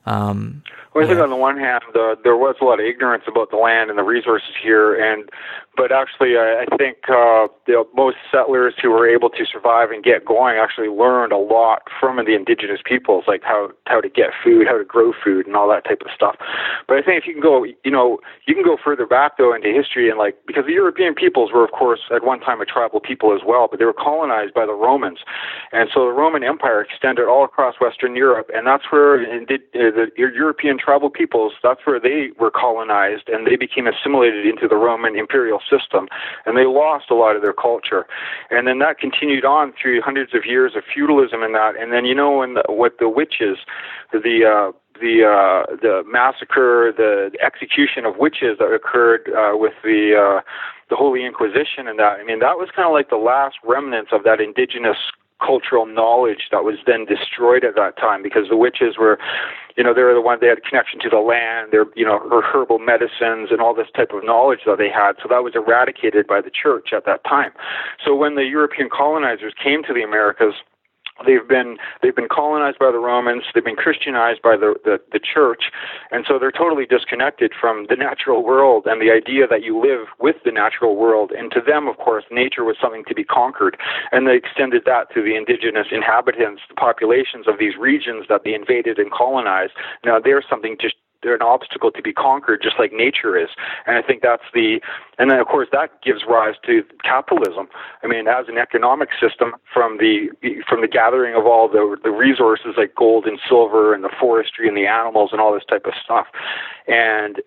[0.06, 0.62] Um,
[0.94, 3.50] well, I think on the one hand, uh, there was a lot of ignorance about
[3.50, 5.30] the land and the resources here, and
[5.76, 10.02] but actually, I, I think uh, the, most settlers who were able to survive and
[10.02, 14.30] get going actually learned a lot from the indigenous peoples, like how how to get
[14.42, 16.36] food, how to grow food, and all that type of stuff.
[16.88, 19.54] But I think if you can go, you know, you can go further back though
[19.54, 22.66] into history, and like because the European peoples were, of course, at one time a
[22.66, 25.20] tribal people as well, but they were colonized by the Romans,
[25.70, 29.94] and so the Roman Empire extended all across Western Europe, and that's where did, uh,
[29.94, 34.76] the European tribal peoples, that's where they were colonized, and they became assimilated into the
[34.76, 36.08] Roman imperial system,
[36.46, 38.06] and they lost a lot of their culture.
[38.50, 41.76] And then that continued on through hundreds of years of feudalism and that.
[41.76, 43.58] And then you know when the, what the witches,
[44.12, 50.14] the uh, the uh, the massacre, the execution of witches that occurred uh, with the
[50.14, 50.40] uh,
[50.90, 52.18] the Holy Inquisition and that.
[52.20, 54.98] I mean, that was kind of like the last remnants of that indigenous
[55.44, 59.18] cultural knowledge that was then destroyed at that time because the witches were
[59.76, 62.18] you know, they were the ones they had connection to the land, their, you know,
[62.28, 65.12] her herbal medicines and all this type of knowledge that they had.
[65.22, 67.52] So that was eradicated by the church at that time.
[68.04, 70.54] So when the European colonizers came to the Americas,
[71.26, 75.20] they've been they've been colonized by the Romans, they've been Christianized by the, the, the
[75.20, 75.70] church,
[76.10, 80.08] and so they're totally disconnected from the natural world and the idea that you live
[80.18, 81.32] with the natural world.
[81.32, 83.76] And to them, of course, nature was something to be conquered,
[84.12, 88.54] and they extended that to the indigenous inhabitants, the populations of these regions that they
[88.54, 89.72] invaded and colonized.
[90.04, 93.50] Now they're something just they're an obstacle to be conquered, just like nature is.
[93.86, 94.80] And I think that's the,
[95.18, 97.68] and then of course that gives rise to capitalism.
[98.02, 100.28] I mean, as an economic system, from the
[100.68, 104.68] from the gathering of all the the resources like gold and silver and the forestry
[104.68, 106.26] and the animals and all this type of stuff,
[106.86, 107.40] and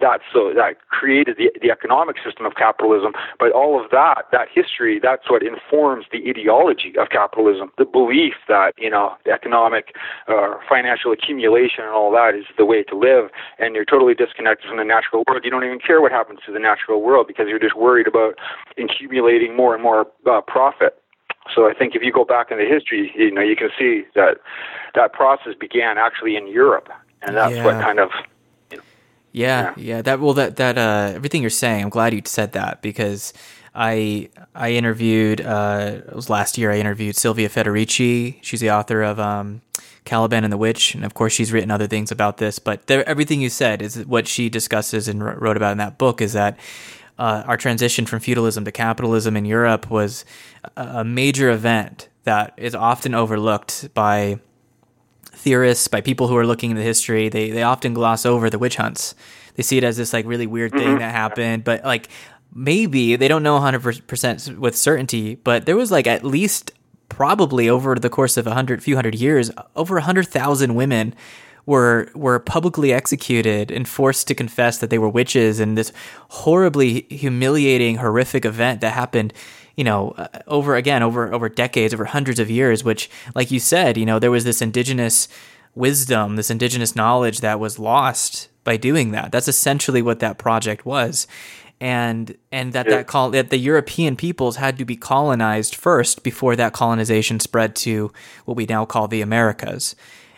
[0.00, 3.12] that so that created the, the economic system of capitalism.
[3.38, 7.70] But all of that, that history, that's what informs the ideology of capitalism.
[7.78, 9.94] The belief that you know economic,
[10.28, 14.68] uh, financial accumulation and all that is the way to live, and you're totally disconnected
[14.68, 15.42] from the natural world.
[15.44, 18.34] You don't even care what happens to the natural world because you're just worried about
[18.76, 21.00] accumulating more and more uh, profit.
[21.54, 24.36] So I think if you go back into history, you know, you can see that
[24.94, 26.88] that process began actually in Europe,
[27.22, 27.64] and that's yeah.
[27.64, 28.10] what kind of
[29.32, 32.52] yeah, yeah, yeah, That well, that that uh, everything you're saying, I'm glad you said
[32.52, 33.32] that because
[33.74, 36.72] I I interviewed uh, it was last year.
[36.72, 38.38] I interviewed Silvia Federici.
[38.42, 39.62] She's the author of um,
[40.04, 42.58] Caliban and the Witch, and of course, she's written other things about this.
[42.58, 46.20] But there, everything you said is what she discusses and wrote about in that book.
[46.20, 46.58] Is that
[47.18, 50.24] uh, our transition from feudalism to capitalism in Europe was
[50.76, 54.38] a major event that is often overlooked by
[55.38, 58.76] theorists, by people who are looking into history, they they often gloss over the witch
[58.76, 59.14] hunts.
[59.54, 60.98] They see it as this like really weird thing mm-hmm.
[60.98, 62.08] that happened, but like
[62.54, 66.72] maybe they don't know 100% with certainty, but there was like at least
[67.08, 71.14] probably over the course of a hundred few hundred years, over a hundred thousand women
[71.66, 75.92] were were publicly executed and forced to confess that they were witches in this
[76.28, 79.32] horribly humiliating, horrific event that happened
[79.78, 83.60] you know, uh, over again, over over decades, over hundreds of years, which, like you
[83.60, 85.28] said, you know, there was this indigenous
[85.76, 89.30] wisdom, this indigenous knowledge that was lost by doing that.
[89.30, 91.28] That's essentially what that project was.
[91.80, 92.96] And and that yeah.
[92.96, 97.76] that call that the European peoples had to be colonized first before that colonization spread
[97.76, 98.12] to
[98.46, 99.94] what we now call the Americas.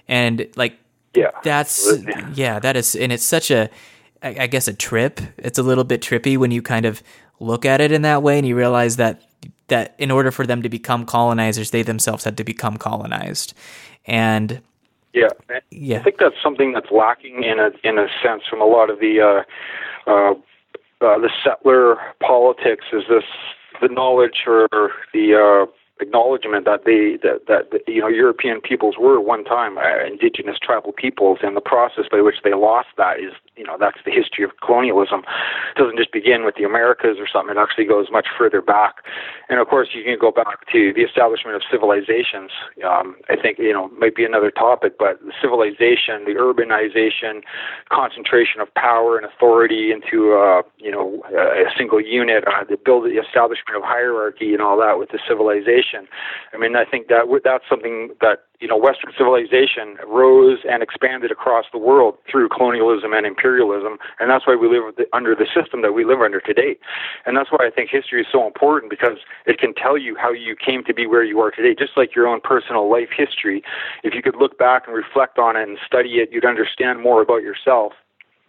[0.06, 0.78] And like
[1.14, 1.30] yeah.
[1.42, 1.90] That's
[2.34, 3.70] yeah, that is and it's such a
[4.22, 5.18] I guess a trip.
[5.38, 7.02] It's a little bit trippy when you kind of
[7.40, 9.22] look at it in that way and you realize that
[9.70, 13.54] that in order for them to become colonizers, they themselves had to become colonized.
[14.06, 14.60] And
[15.12, 15.28] yeah,
[15.70, 18.90] yeah, I think that's something that's lacking in a in a sense from a lot
[18.90, 22.84] of the uh, uh, uh, the settler politics.
[22.92, 23.24] Is this
[23.80, 24.68] the knowledge or
[25.12, 29.78] the uh, acknowledgement that they that, that, that you know European peoples were one time
[29.78, 33.76] uh, indigenous tribal peoples, and the process by which they lost that is you know
[33.76, 35.20] that's the history of colonialism.
[35.20, 37.52] It doesn't just begin with the Americas or something.
[37.52, 39.04] It actually goes much further back,
[39.52, 42.48] and of course you can go back to the establishment of civilizations.
[42.80, 47.44] Um, I think you know might be another topic, but the civilization, the urbanization,
[47.92, 53.04] concentration of power and authority into uh, you know a single unit, uh, the build
[53.04, 56.08] the establishment of hierarchy and all that with the civilization
[56.52, 61.30] I mean, I think that that's something that you know Western civilization rose and expanded
[61.30, 65.82] across the world through colonialism and imperialism, and that's why we live under the system
[65.82, 66.76] that we live under today.
[67.26, 70.32] And that's why I think history is so important because it can tell you how
[70.32, 73.62] you came to be where you are today, just like your own personal life history.
[74.04, 77.22] If you could look back and reflect on it and study it, you'd understand more
[77.22, 77.92] about yourself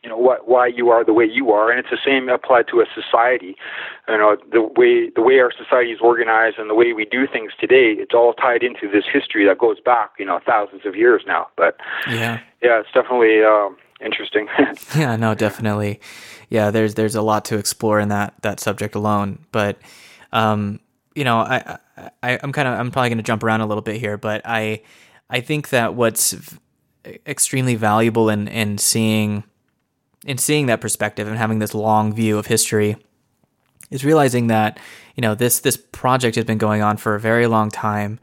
[0.03, 2.67] you know what why you are the way you are and it's the same applied
[2.67, 3.55] to a society.
[4.07, 7.27] You know the way the way our society is organized and the way we do
[7.27, 10.95] things today it's all tied into this history that goes back you know thousands of
[10.95, 12.39] years now but yeah.
[12.61, 14.47] Yeah it's definitely um, interesting.
[14.95, 15.99] Yeah no definitely.
[16.49, 19.77] Yeah there's there's a lot to explore in that that subject alone but
[20.33, 20.79] um
[21.13, 21.77] you know i,
[22.23, 24.41] I i'm kind of i'm probably going to jump around a little bit here but
[24.45, 24.81] i
[25.29, 26.57] i think that what's
[27.27, 29.43] extremely valuable in in seeing
[30.25, 32.95] in seeing that perspective and having this long view of history
[33.89, 34.79] is realizing that
[35.15, 38.19] you know this this project has been going on for a very long time.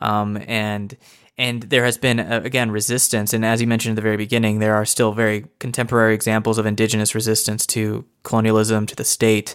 [0.00, 0.96] Um, and
[1.38, 3.32] and there has been uh, again resistance.
[3.32, 6.66] And as you mentioned at the very beginning there are still very contemporary examples of
[6.66, 9.54] indigenous resistance to colonialism to the state.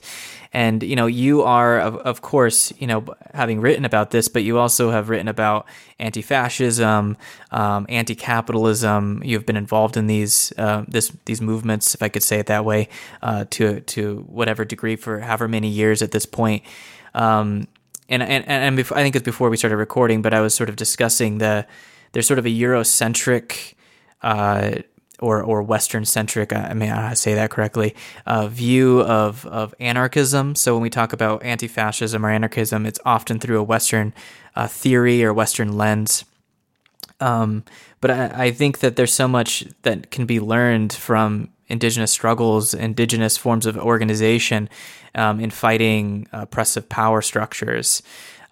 [0.54, 4.44] And you know you are of, of course you know having written about this but
[4.44, 5.68] you also have written about
[6.00, 7.16] anti-fascism
[7.52, 9.22] um, anti-capitalism.
[9.24, 12.66] You've been involved in these uh, this these movements if i could say it that
[12.66, 12.90] way
[13.22, 16.64] uh, to to whatever degree for however many years at this point.
[17.14, 17.68] Um,
[18.10, 20.70] and and and before, I think it's before we started recording, but I was sort
[20.70, 21.66] of discussing the
[22.12, 23.74] there's sort of a Eurocentric
[24.22, 24.72] uh,
[25.20, 27.96] or or Western centric, I mean, I say that correctly,
[28.26, 30.56] uh, view of of anarchism.
[30.56, 34.14] So when we talk about anti fascism or anarchism, it's often through a Western
[34.56, 36.26] uh, theory or Western lens.
[37.20, 37.64] Um,
[38.02, 42.74] but I, I, think that there's so much that can be learned from indigenous struggles,
[42.74, 44.70] indigenous forms of organization
[45.16, 48.02] um, in fighting oppressive power structures.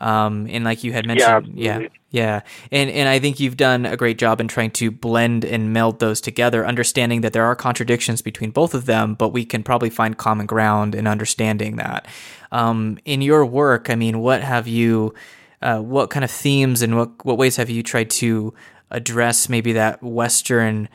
[0.01, 3.85] Um, and like you had mentioned, yeah, yeah, yeah, and and I think you've done
[3.85, 7.55] a great job in trying to blend and meld those together, understanding that there are
[7.55, 12.07] contradictions between both of them, but we can probably find common ground in understanding that.
[12.51, 15.13] Um, in your work, I mean, what have you?
[15.61, 18.53] Uh, what kind of themes and what what ways have you tried to
[18.91, 20.89] address maybe that Western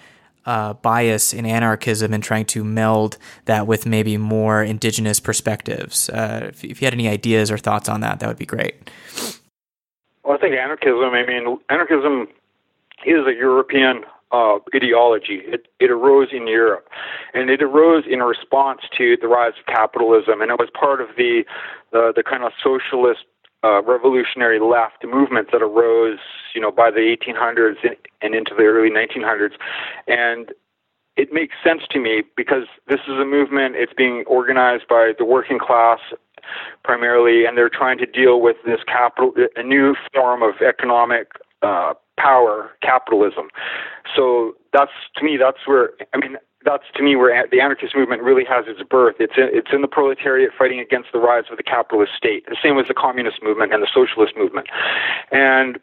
[0.46, 6.08] uh, bias in anarchism and trying to meld that with maybe more indigenous perspectives.
[6.08, 8.74] Uh, if, if, you had any ideas or thoughts on that, that would be great.
[10.24, 12.28] Well, I think anarchism, I mean, anarchism
[13.04, 15.42] is a European uh, ideology.
[15.44, 16.88] It, it arose in Europe,
[17.34, 21.08] and it arose in response to the rise of capitalism, and it was part of
[21.16, 21.44] the
[21.92, 23.24] the, the kind of socialist
[23.64, 26.18] uh, revolutionary left movement that arose,
[26.54, 27.76] you know, by the 1800s
[28.22, 29.52] and into the early 1900s,
[30.06, 30.52] and
[31.16, 33.76] it makes sense to me because this is a movement.
[33.76, 35.98] It's being organized by the working class
[36.84, 41.32] primarily, and they're trying to deal with this capital, a new form of economic
[41.62, 43.48] uh, power, capitalism.
[44.16, 48.22] So that's to me, that's where I mean, that's to me where the anarchist movement
[48.22, 49.16] really has its birth.
[49.18, 52.46] It's in, it's in the proletariat fighting against the rise of the capitalist state.
[52.46, 54.68] The same as the communist movement and the socialist movement.
[55.30, 55.78] And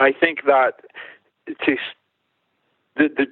[0.00, 0.80] I think that
[1.66, 1.76] to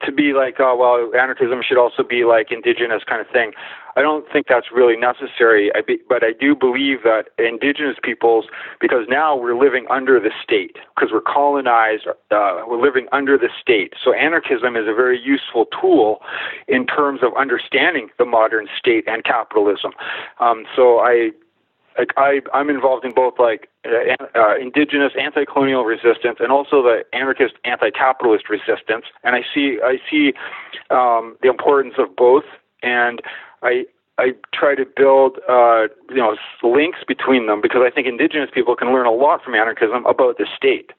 [0.05, 3.53] to be like, oh well, anarchism should also be like indigenous kind of thing.
[3.97, 5.71] I don't think that's really necessary.
[5.75, 8.47] I be, but I do believe that indigenous peoples,
[8.81, 13.49] because now we're living under the state, because we're colonized, uh, we're living under the
[13.61, 13.95] state.
[14.03, 16.21] So anarchism is a very useful tool
[16.67, 19.93] in terms of understanding the modern state and capitalism.
[20.41, 21.31] Um, so I
[21.99, 27.05] like I, I'm involved in both like uh, uh, indigenous anti-colonial resistance and also the
[27.13, 30.33] anarchist anti-capitalist resistance, and I see I see
[30.91, 32.45] um, the importance of both,
[32.83, 33.21] and
[33.63, 33.85] I
[34.19, 38.77] I try to build uh, you know links between them because I think indigenous people
[38.77, 40.93] can learn a lot from anarchism about the state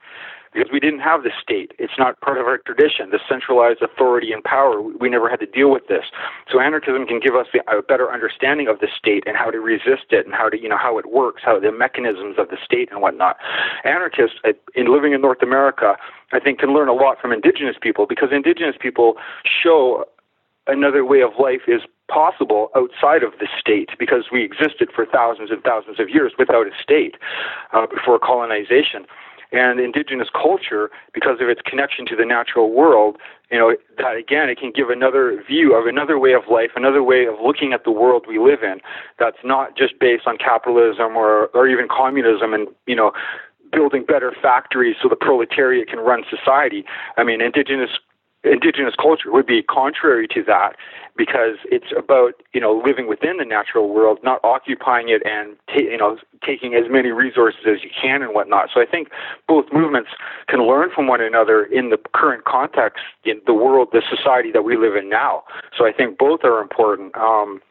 [0.55, 1.73] because we didn't have the state.
[1.77, 4.81] It's not part of our tradition, the centralized authority and power.
[4.81, 6.05] We never had to deal with this.
[6.49, 10.11] So anarchism can give us a better understanding of the state and how to resist
[10.11, 12.89] it and how to, you know, how it works, how the mechanisms of the state
[12.89, 13.35] and whatnot.
[13.83, 15.97] Anarchists, uh, in living in North America,
[16.31, 20.05] I think can learn a lot from indigenous people because indigenous people show
[20.67, 25.51] another way of life is possible outside of the state because we existed for thousands
[25.51, 27.15] and thousands of years without a state
[27.73, 29.05] uh, before colonization
[29.51, 33.17] and indigenous culture because of its connection to the natural world
[33.51, 37.03] you know that again it can give another view of another way of life another
[37.03, 38.79] way of looking at the world we live in
[39.19, 43.11] that's not just based on capitalism or or even communism and you know
[43.71, 46.85] building better factories so the proletariat can run society.
[47.17, 47.91] I mean indigenous
[48.51, 50.75] indigenous culture would be contrary to that
[51.17, 55.89] because it's about you know living within the natural world, not occupying it and ta-
[55.91, 58.69] you know taking as many resources as you can and whatnot.
[58.73, 59.09] So I think
[59.47, 60.09] both movements
[60.47, 64.63] can learn from one another in the current context in the world, the society that
[64.63, 65.43] we live in now.
[65.77, 67.15] So I think both are important.
[67.17, 67.61] Um,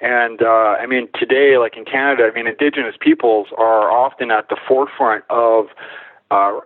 [0.00, 4.48] and uh, I mean, today, like in Canada, I mean, Indigenous peoples are often at
[4.48, 5.66] the forefront of
[6.30, 6.60] uh,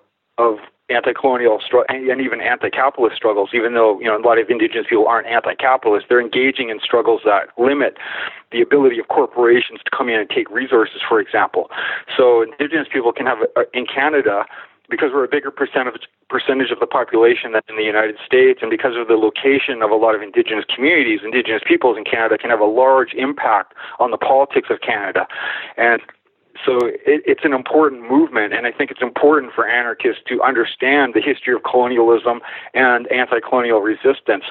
[0.95, 3.51] anti-colonial and even anti-capitalist struggles.
[3.53, 7.23] Even though you know a lot of indigenous people aren't anti-capitalist, they're engaging in struggles
[7.25, 7.99] that limit
[8.53, 11.71] the ability of corporations to come in and take resources, for example.
[12.17, 13.39] So indigenous people can have
[13.73, 14.47] in Canada.
[14.91, 18.71] Because we're a bigger percentage percentage of the population than in the United States, and
[18.71, 22.51] because of the location of a lot of Indigenous communities, Indigenous peoples in Canada can
[22.51, 25.27] have a large impact on the politics of Canada.
[25.79, 26.03] And
[26.65, 31.15] so it, it's an important movement, and I think it's important for anarchists to understand
[31.15, 32.41] the history of colonialism
[32.73, 34.45] and anti-colonial resistance,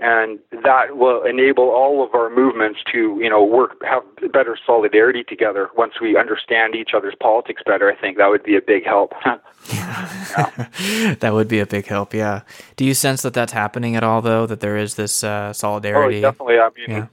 [0.00, 4.02] and that will enable all of our movements to, you know, work have
[4.32, 7.90] better solidarity together once we understand each other's politics better.
[7.90, 9.12] I think that would be a big help.
[9.72, 11.14] yeah.
[11.20, 12.12] that would be a big help.
[12.12, 12.42] Yeah.
[12.76, 14.46] Do you sense that that's happening at all, though?
[14.46, 16.18] That there is this uh, solidarity?
[16.18, 16.58] Oh, definitely.
[16.58, 16.98] I mean.
[16.98, 17.06] Yeah.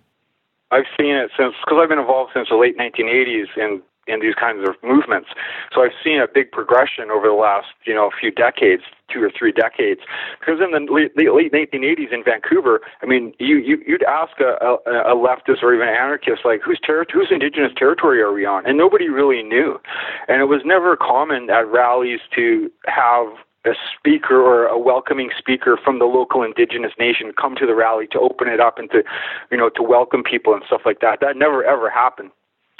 [0.72, 3.82] I've seen it since because I've been involved since the late 1980s in
[4.12, 5.30] in these kinds of movements.
[5.74, 9.24] So I've seen a big progression over the last, you know, a few decades, two
[9.24, 10.02] or three decades.
[10.40, 14.58] Because in the late, late 1980s in Vancouver, I mean, you, you you'd ask a,
[14.62, 18.46] a, a leftist or even an anarchist like, whose ter- whose indigenous territory are we
[18.46, 18.66] on?
[18.66, 19.80] And nobody really knew.
[20.28, 23.28] And it was never common at rallies to have
[23.66, 28.08] a speaker or a welcoming speaker from the local indigenous nation come to the rally
[28.12, 29.04] to open it up and to,
[29.52, 31.20] you know, to welcome people and stuff like that.
[31.22, 32.32] That never ever happened.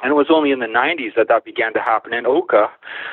[0.04, 2.70] And it was only in the 90s that that began to happen in Oka,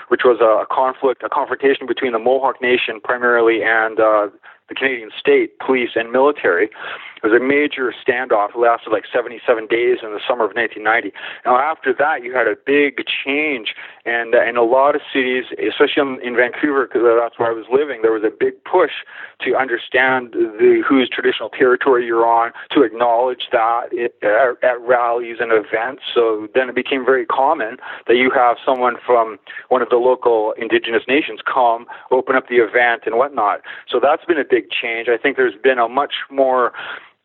[0.08, 4.28] which was a conflict, a confrontation between the Mohawk Nation primarily and uh,
[4.68, 6.70] the Canadian state, police, and military.
[7.18, 8.54] It was a major standoff.
[8.54, 11.12] It lasted like 77 days in the summer of 1990.
[11.44, 13.74] Now, after that, you had a big change,
[14.06, 17.66] and uh, in a lot of cities, especially in Vancouver, because that's where I was
[17.72, 19.02] living, there was a big push
[19.42, 25.38] to understand the whose traditional territory you're on, to acknowledge that it, at, at rallies
[25.40, 26.02] and events.
[26.14, 29.38] So then it became very common that you have someone from
[29.68, 33.60] one of the local Indigenous nations come, open up the event, and whatnot.
[33.88, 35.08] So that's been a big change.
[35.08, 36.72] I think there's been a much more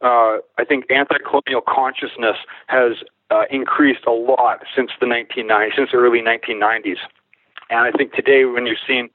[0.04, 2.36] uh, I think anti-colonial consciousness
[2.68, 2.98] has
[3.32, 6.98] uh, increased a lot since the 1990s, since the early 1990s.
[7.74, 9.10] And I think today, when you're seeing,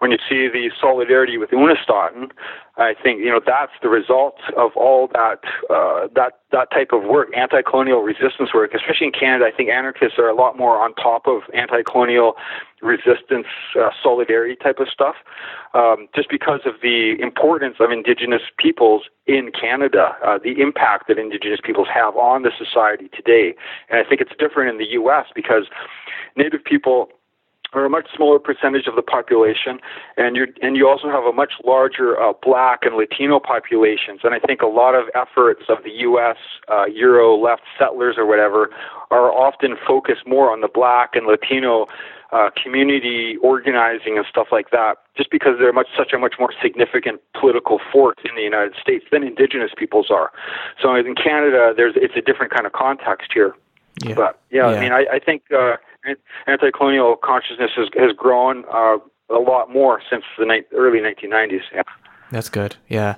[0.00, 2.30] when you see the solidarity with Unistoten,
[2.76, 5.40] I think you know that's the result of all that
[5.70, 8.74] uh, that that type of work, anti-colonial resistance work.
[8.74, 12.34] Especially in Canada, I think anarchists are a lot more on top of anti-colonial
[12.82, 13.46] resistance,
[13.80, 15.14] uh, solidarity type of stuff,
[15.72, 21.16] um, just because of the importance of Indigenous peoples in Canada, uh, the impact that
[21.16, 23.54] Indigenous peoples have on the society today.
[23.88, 25.26] And I think it's different in the U.S.
[25.34, 25.70] because
[26.36, 27.08] Native people
[27.72, 29.80] are a much smaller percentage of the population,
[30.16, 34.20] and you and you also have a much larger uh, Black and Latino populations.
[34.24, 36.36] And I think a lot of efforts of the U.S.
[36.68, 38.70] Uh, Euro left settlers or whatever
[39.10, 41.86] are often focused more on the Black and Latino
[42.32, 46.52] uh, community organizing and stuff like that, just because they're much such a much more
[46.62, 50.30] significant political force in the United States than Indigenous peoples are.
[50.80, 53.54] So in Canada, there's it's a different kind of context here.
[54.02, 54.14] Yeah.
[54.14, 55.42] But yeah, yeah, I mean, I, I think.
[55.50, 55.76] Uh,
[56.46, 58.98] anti-colonial consciousness has, has grown uh,
[59.30, 61.60] a lot more since the ni- early 1990s.
[61.72, 61.82] Yeah.
[62.30, 62.76] That's good.
[62.88, 63.16] Yeah,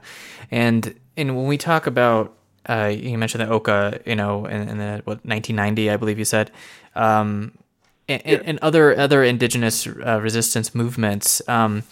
[0.51, 2.35] and and when we talk about
[2.69, 6.25] uh, you mentioned the Oka, you know, in, in, the what 1990, I believe you
[6.25, 6.51] said,
[6.95, 7.53] um,
[8.09, 8.41] and, yeah.
[8.45, 11.47] and, other other indigenous uh, resistance movements.
[11.49, 11.85] Um,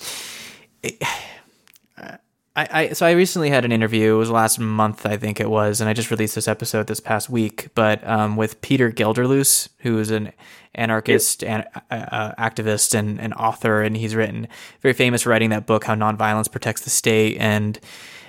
[0.82, 1.00] it,
[2.54, 4.14] I, I so I recently had an interview.
[4.14, 7.00] It was last month, I think it was, and I just released this episode this
[7.00, 7.68] past week.
[7.74, 10.32] But um, with Peter Gelderloos, who is an
[10.74, 14.48] anarchist and uh, uh, activist and, and author, and he's written
[14.80, 17.80] very famous writing that book, "How Nonviolence Protects the State," and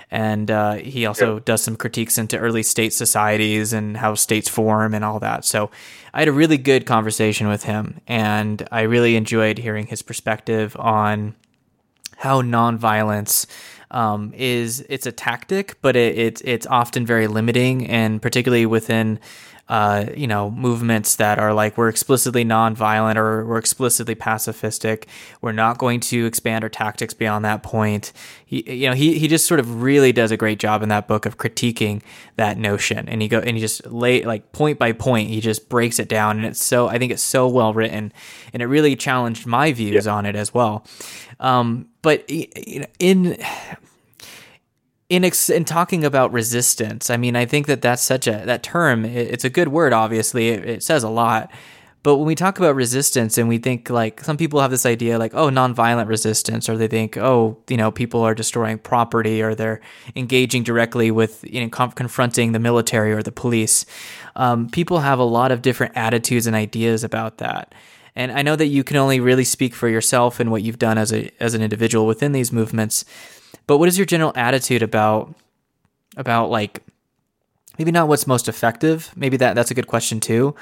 [0.09, 4.93] and uh, he also does some critiques into early state societies and how states form
[4.93, 5.43] and all that.
[5.43, 5.69] So
[6.13, 10.77] I had a really good conversation with him, and I really enjoyed hearing his perspective
[10.79, 11.35] on
[12.17, 13.47] how nonviolence
[13.93, 19.19] um, is it's a tactic, but it, it's it's often very limiting, and particularly within
[19.69, 25.05] uh, you know movements that are like we're explicitly nonviolent or we're explicitly pacifistic.
[25.41, 28.11] We're not going to expand our tactics beyond that point.
[28.45, 31.07] He, you know, he he just sort of really does a great job in that
[31.07, 32.01] book of critiquing
[32.35, 35.29] that notion, and he go and he just lay like point by point.
[35.29, 38.11] He just breaks it down, and it's so I think it's so well written,
[38.51, 40.13] and it really challenged my views yeah.
[40.13, 40.85] on it as well.
[41.39, 42.29] Um, but
[42.99, 43.37] in
[45.13, 48.63] in ex- in talking about resistance, I mean, I think that that's such a that
[48.63, 49.05] term.
[49.05, 50.49] It, it's a good word, obviously.
[50.49, 51.51] It, it, says a lot.
[52.01, 55.19] But when we talk about resistance, and we think like some people have this idea,
[55.19, 59.53] like oh, nonviolent resistance, or they think oh, you know, people are destroying property, or
[59.53, 59.81] they're
[60.15, 63.85] engaging directly with you know com- confronting the military or the police.
[64.35, 67.75] Um, people have a lot of different attitudes and ideas about that.
[68.15, 70.97] And I know that you can only really speak for yourself and what you've done
[70.97, 73.05] as a as an individual within these movements.
[73.67, 75.33] But what is your general attitude about
[76.15, 76.83] about like
[77.77, 79.11] maybe not what's most effective?
[79.15, 80.55] Maybe that that's a good question too.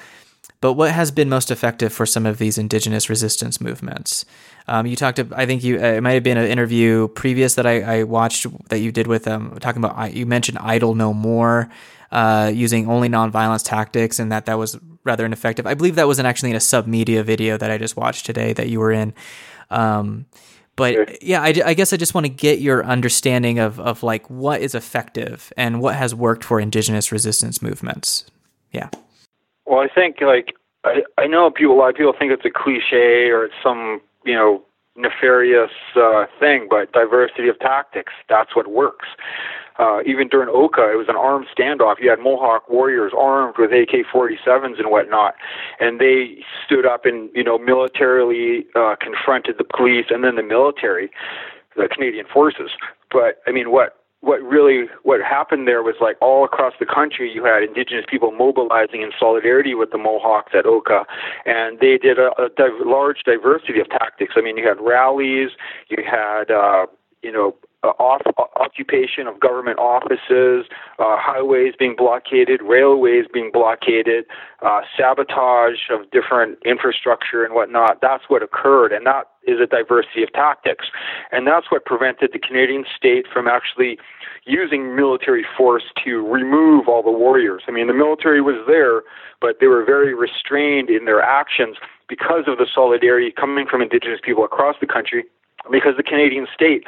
[0.60, 4.26] But what has been most effective for some of these indigenous resistance movements?
[4.68, 5.20] Um, you talked.
[5.34, 5.78] I think you.
[5.78, 9.08] Uh, it might have been an interview previous that I, I watched that you did
[9.08, 10.14] with them, talking about.
[10.14, 11.70] You mentioned idle no more,
[12.12, 15.66] uh, using only nonviolence tactics, and that that was rather ineffective.
[15.66, 18.70] I believe that wasn't actually in a submedia video that I just watched today that
[18.70, 19.14] you were in.
[19.72, 20.28] Um,
[20.82, 24.28] but yeah, I, I, guess I just want to get your understanding of, of like
[24.32, 28.26] what is effective and what has worked for indigenous resistance movements.
[28.72, 28.90] Yeah.
[29.68, 31.76] Well, I think like I, I know people.
[31.76, 34.64] A lot of people think it's a cliche or it's some you know
[34.96, 39.08] nefarious uh, thing, but diversity of tactics, that's what works.
[39.80, 41.96] Uh, even during Oka, it was an armed standoff.
[42.00, 45.36] You had Mohawk warriors armed with AK-47s and whatnot,
[45.80, 50.44] and they stood up and you know militarily uh, confronted the police and then the
[50.44, 51.10] military,
[51.76, 52.72] the Canadian forces.
[53.12, 57.32] But I mean, what what really what happened there was like all across the country
[57.32, 61.06] you had indigenous people mobilizing in solidarity with the Mohawks at Oka,
[61.46, 64.34] and they did a, a div- large diversity of tactics.
[64.38, 65.50] I mean, you had rallies,
[65.90, 66.86] you had uh,
[67.24, 70.66] you know uh, off, uh, occupation of government offices,
[71.00, 74.26] uh, highways being blockaded, railways being blockaded,
[74.62, 78.00] uh, sabotage of different infrastructure and whatnot.
[78.02, 80.86] That's what occurred, and that is a diversity of tactics.
[81.32, 83.98] And that's what prevented the Canadian state from actually
[84.46, 87.64] using military force to remove all the warriors.
[87.68, 89.02] I mean, the military was there,
[89.40, 91.78] but they were very restrained in their actions
[92.08, 95.24] because of the solidarity coming from Indigenous people across the country
[95.70, 96.84] because the Canadian state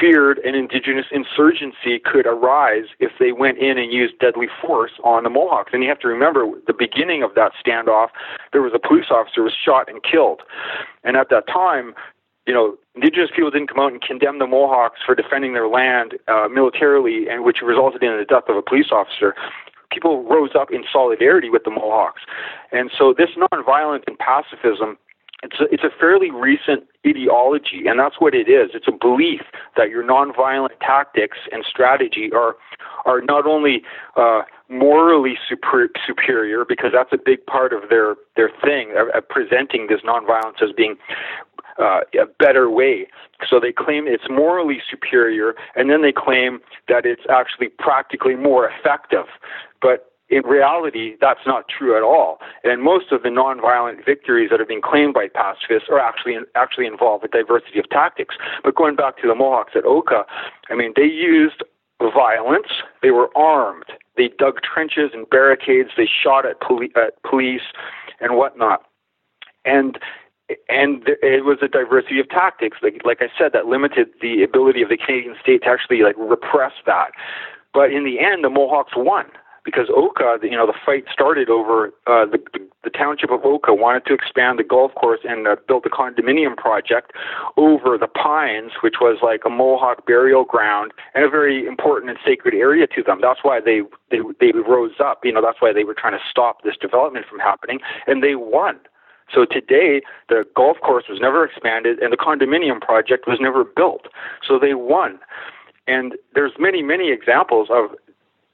[0.00, 5.24] feared an indigenous insurgency could arise if they went in and used deadly force on
[5.24, 5.72] the Mohawks.
[5.72, 8.08] And you have to remember the beginning of that standoff,
[8.52, 10.42] there was a police officer was shot and killed.
[11.04, 11.94] And at that time,
[12.46, 16.14] you know, indigenous people didn't come out and condemn the Mohawks for defending their land
[16.28, 19.34] uh, militarily, and which resulted in the death of a police officer.
[19.90, 22.22] People rose up in solidarity with the Mohawks,
[22.72, 24.98] and so this nonviolence and pacifism.
[25.42, 28.70] It's a, it's a fairly recent ideology, and that's what it is.
[28.72, 29.42] It's a belief
[29.76, 32.56] that your nonviolent tactics and strategy are
[33.04, 33.82] are not only
[34.16, 39.88] uh, morally super, superior because that's a big part of their their thing, uh, presenting
[39.88, 40.96] this nonviolence as being
[41.78, 43.06] uh, a better way.
[43.48, 48.68] So they claim it's morally superior, and then they claim that it's actually practically more
[48.68, 49.26] effective.
[49.82, 52.38] But in reality, that's not true at all.
[52.64, 56.86] And most of the nonviolent victories that are being claimed by pacifists are actually actually
[56.86, 58.34] involve a diversity of tactics.
[58.64, 60.24] But going back to the Mohawks at Oka,
[60.68, 61.62] I mean, they used
[62.00, 62.68] violence.
[63.02, 63.86] They were armed.
[64.16, 65.90] They dug trenches and barricades.
[65.96, 67.62] They shot at, poli- at police
[68.20, 68.82] and whatnot.
[69.64, 69.98] And
[70.68, 74.82] and it was a diversity of tactics, like like I said, that limited the ability
[74.82, 77.10] of the Canadian state to actually like repress that.
[77.72, 79.26] But in the end, the Mohawks won
[79.66, 82.38] because Oka, you know, the fight started over uh, the,
[82.84, 86.56] the township of Oka wanted to expand the golf course and uh, built a condominium
[86.56, 87.10] project
[87.56, 92.18] over the Pines, which was like a Mohawk burial ground and a very important and
[92.24, 93.18] sacred area to them.
[93.20, 95.24] That's why they they they rose up.
[95.24, 98.36] You know, that's why they were trying to stop this development from happening, and they
[98.36, 98.78] won.
[99.34, 104.06] So today, the golf course was never expanded and the condominium project was never built.
[104.46, 105.18] So they won.
[105.88, 107.90] And there's many, many examples of,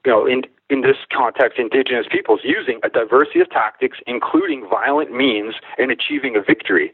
[0.04, 5.12] you know, in, in this context, indigenous peoples using a diversity of tactics, including violent
[5.12, 6.92] means, in achieving a victory.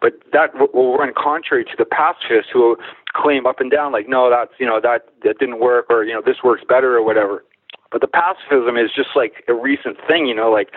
[0.00, 2.76] But that will run contrary to the pacifists who
[3.12, 6.12] claim up and down, like, no, that's, you know, that, that didn't work or, you
[6.12, 7.44] know, this works better or whatever.
[7.90, 10.70] But the pacifism is just like a recent thing, you know, like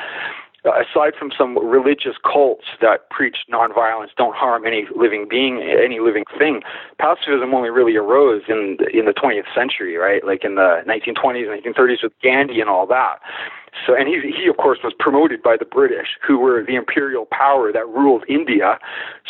[0.64, 6.00] Uh, aside from some religious cults that preach nonviolence, don't harm any living being, any
[6.00, 6.62] living thing,
[7.00, 10.24] pacifism only really arose in in the 20th century, right?
[10.24, 13.20] Like in the 1920s, 1930s with Gandhi and all that.
[13.88, 17.26] So, and he, he of course was promoted by the British, who were the imperial
[17.26, 18.78] power that ruled India.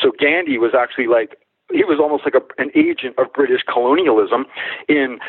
[0.02, 1.38] So Gandhi was actually like
[1.72, 4.46] he was almost like a, an agent of British colonialism
[4.90, 5.20] in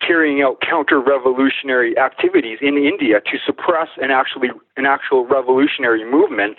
[0.00, 6.56] carrying out counter-revolutionary activities in India to suppress an actually an actual revolutionary movement.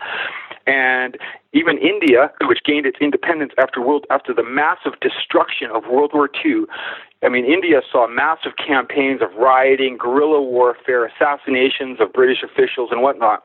[0.68, 1.18] And
[1.54, 6.30] even India, which gained its independence after world after the massive destruction of World War
[6.46, 6.66] II,
[7.24, 13.02] I mean, India saw massive campaigns of rioting, guerrilla warfare, assassinations of British officials, and
[13.02, 13.44] whatnot.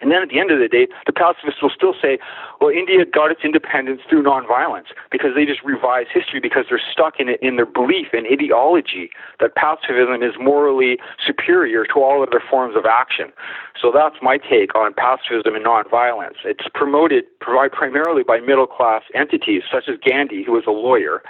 [0.00, 2.18] And then at the end of the day, the pacifists will still say,
[2.60, 7.18] well, India got its independence through nonviolence because they just revise history because they're stuck
[7.18, 12.42] in it in their belief and ideology that pacifism is morally superior to all other
[12.50, 13.32] forms of action.
[13.80, 16.38] So that's my take on pacifism and nonviolence.
[16.44, 21.22] It's promoted primarily by middle class entities such as Gandhi, who was a lawyer,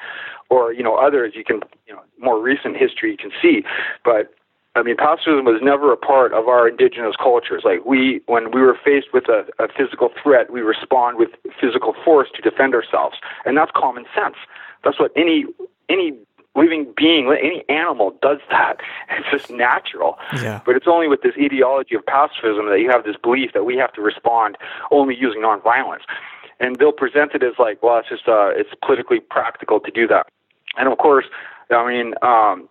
[0.51, 3.63] or you know others you can you know more recent history you can see,
[4.05, 4.35] but
[4.79, 7.63] I mean, pacifism was never a part of our indigenous cultures.
[7.65, 11.95] Like we, when we were faced with a, a physical threat, we respond with physical
[12.05, 14.37] force to defend ourselves, and that's common sense.
[14.85, 15.45] That's what any
[15.89, 16.13] any
[16.55, 18.79] living being, any animal does that.
[19.11, 20.17] It's just natural.
[20.37, 20.61] Yeah.
[20.65, 23.77] But it's only with this ideology of pacifism that you have this belief that we
[23.77, 24.57] have to respond
[24.93, 26.03] only using nonviolence.
[26.61, 30.07] And they'll present it as like, well, it's just uh, it's politically practical to do
[30.09, 30.27] that.
[30.77, 31.25] And of course,
[31.71, 32.69] I mean, um,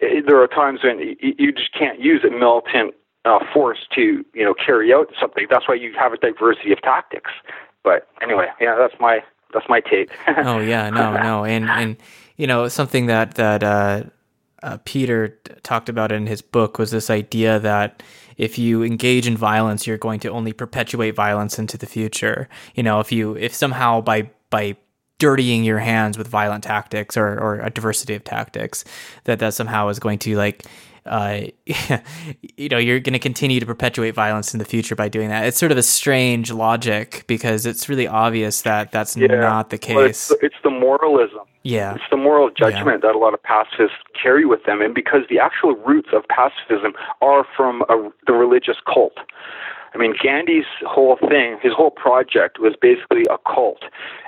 [0.00, 2.94] there are times when you just can't use a militant
[3.24, 5.46] uh, force to you know carry out something.
[5.50, 7.30] That's why you have a diversity of tactics.
[7.82, 9.22] But anyway, yeah, that's my
[9.52, 10.10] that's my take.
[10.28, 11.96] oh yeah, no, no, and and
[12.36, 14.04] you know something that that uh,
[14.62, 18.02] uh, Peter talked about in his book was this idea that
[18.36, 22.48] if you engage in violence, you're going to only perpetuate violence into the future.
[22.74, 24.76] You know, if you if somehow by by
[25.18, 28.84] dirtying your hands with violent tactics or, or a diversity of tactics
[29.24, 30.64] that that somehow is going to like
[31.08, 31.46] uh,
[32.56, 35.46] you know, you're going to continue to perpetuate violence in the future by doing that.
[35.46, 39.26] It's sort of a strange logic because it's really obvious that that's yeah.
[39.26, 39.96] not the case.
[39.96, 41.40] Well, it's, the, it's, the, moralism.
[41.62, 41.94] Yeah.
[41.94, 43.08] It's the moral judgment yeah.
[43.08, 44.80] that a lot of pacifists carry with them.
[44.82, 49.16] And because the actual roots of pacifism are from a, the religious cult.
[49.98, 53.82] I mean, Gandhi's whole thing, his whole project was basically a cult.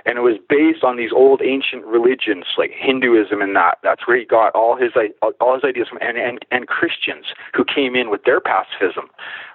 [0.05, 3.79] And it was based on these old ancient religions like Hinduism and that.
[3.85, 4.93] That's where he got all his
[5.41, 9.11] all his ideas from, and and, and Christians who came in with their pacifism,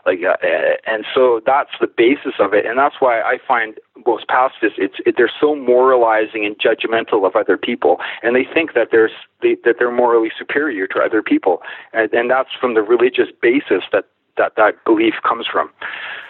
[0.05, 0.37] like uh,
[0.85, 4.95] and so that's the basis of it, and that's why I find most pacifists it's
[5.05, 9.11] it, they're so moralizing and judgmental of other people, and they think that there's
[9.41, 11.61] they, that they're morally superior to other people,
[11.91, 14.05] and, and that's from the religious basis that
[14.37, 15.69] that that belief comes from.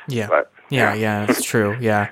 [0.07, 0.27] Yeah.
[0.27, 1.77] But, yeah, yeah, yeah, that's true.
[1.81, 2.09] Yeah.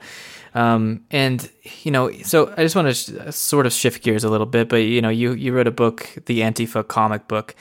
[0.56, 1.50] Um, and
[1.82, 4.70] you know, so I just want to sh- sort of shift gears a little bit,
[4.70, 7.56] but you know, you you wrote a book, the Antifa comic book.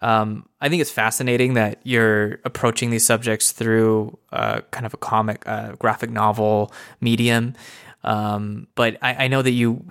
[0.00, 4.98] Um, I think it's fascinating that you're approaching these subjects through uh, kind of a
[4.98, 7.54] comic, uh, graphic novel medium.
[8.04, 9.82] Um, but I, I know that you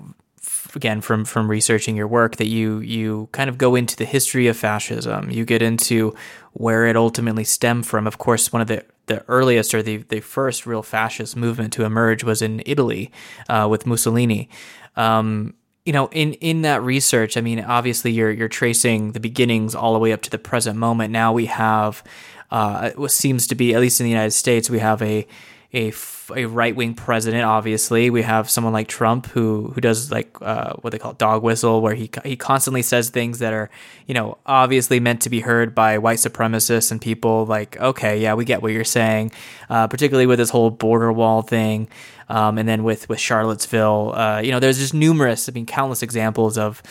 [0.75, 4.47] again from from researching your work that you you kind of go into the history
[4.47, 5.29] of fascism.
[5.29, 6.15] You get into
[6.53, 8.07] where it ultimately stemmed from.
[8.07, 11.83] Of course, one of the the earliest or the, the first real fascist movement to
[11.83, 13.11] emerge was in Italy
[13.49, 14.49] uh, with Mussolini.
[14.95, 15.53] Um,
[15.85, 19.93] you know, in, in that research, I mean, obviously you're you're tracing the beginnings all
[19.93, 21.11] the way up to the present moment.
[21.11, 22.03] Now we have
[22.51, 25.27] uh, what seems to be, at least in the United States, we have a
[25.75, 25.91] a,
[26.33, 27.43] a right wing president.
[27.43, 31.43] Obviously, we have someone like Trump who who does like uh, what they call dog
[31.43, 33.69] whistle, where he he constantly says things that are
[34.07, 38.33] you know obviously meant to be heard by white supremacists and people like okay, yeah,
[38.33, 39.31] we get what you're saying.
[39.69, 41.87] Uh, particularly with this whole border wall thing,
[42.29, 46.01] um, and then with with Charlottesville, uh, you know, there's just numerous, I mean, countless
[46.01, 46.81] examples of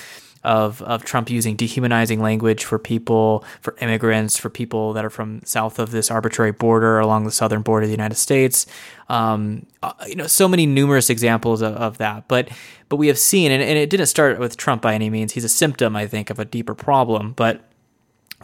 [0.45, 5.41] of of Trump using dehumanizing language for people, for immigrants, for people that are from
[5.45, 8.67] south of this arbitrary border along the southern border of the United States.
[9.09, 12.29] Um, uh, you know, so many numerous examples of, of that.
[12.29, 12.49] But
[12.89, 15.33] but we have seen, and, and it didn't start with Trump by any means.
[15.33, 17.33] He's a symptom, I think, of a deeper problem.
[17.33, 17.63] But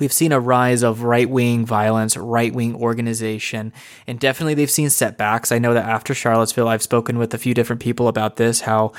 [0.01, 3.72] We've seen a rise of right wing violence, right wing organization,
[4.07, 5.53] and definitely they've seen setbacks.
[5.53, 8.62] I know that after Charlottesville, I've spoken with a few different people about this.
[8.62, 8.92] How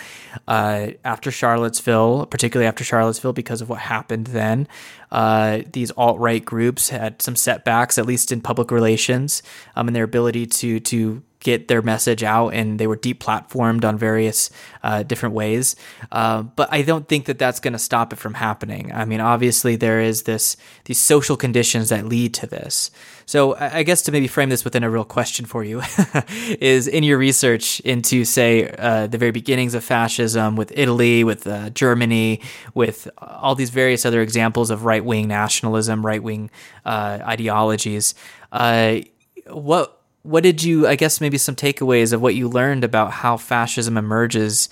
[0.47, 4.67] uh, after Charlottesville, particularly after Charlottesville, because of what happened then,
[5.11, 9.41] uh, these alt right groups had some setbacks, at least in public relations,
[9.75, 13.97] um, and their ability to to get their message out and they were deplatformed on
[13.97, 14.49] various
[14.83, 15.75] uh, different ways.
[16.11, 18.91] Uh, but I don't think that that's going to stop it from happening.
[18.93, 22.91] I mean, obviously there is this these social conditions that lead to this.
[23.25, 25.81] So I guess to maybe frame this within a real question for you
[26.59, 31.47] is in your research into say uh, the very beginnings of fascism with Italy, with
[31.47, 32.41] uh, Germany,
[32.73, 36.49] with all these various other examples of right wing nationalism, right wing
[36.85, 38.15] uh, ideologies.
[38.51, 38.99] Uh,
[39.47, 43.38] what what did you i guess maybe some takeaways of what you learned about how
[43.38, 44.69] fascism emerges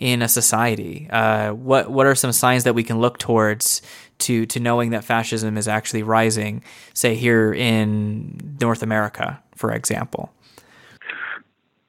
[0.00, 1.08] in a society?
[1.10, 3.82] Uh, what what are some signs that we can look towards
[4.18, 10.32] to to knowing that fascism is actually rising say here in north america for example?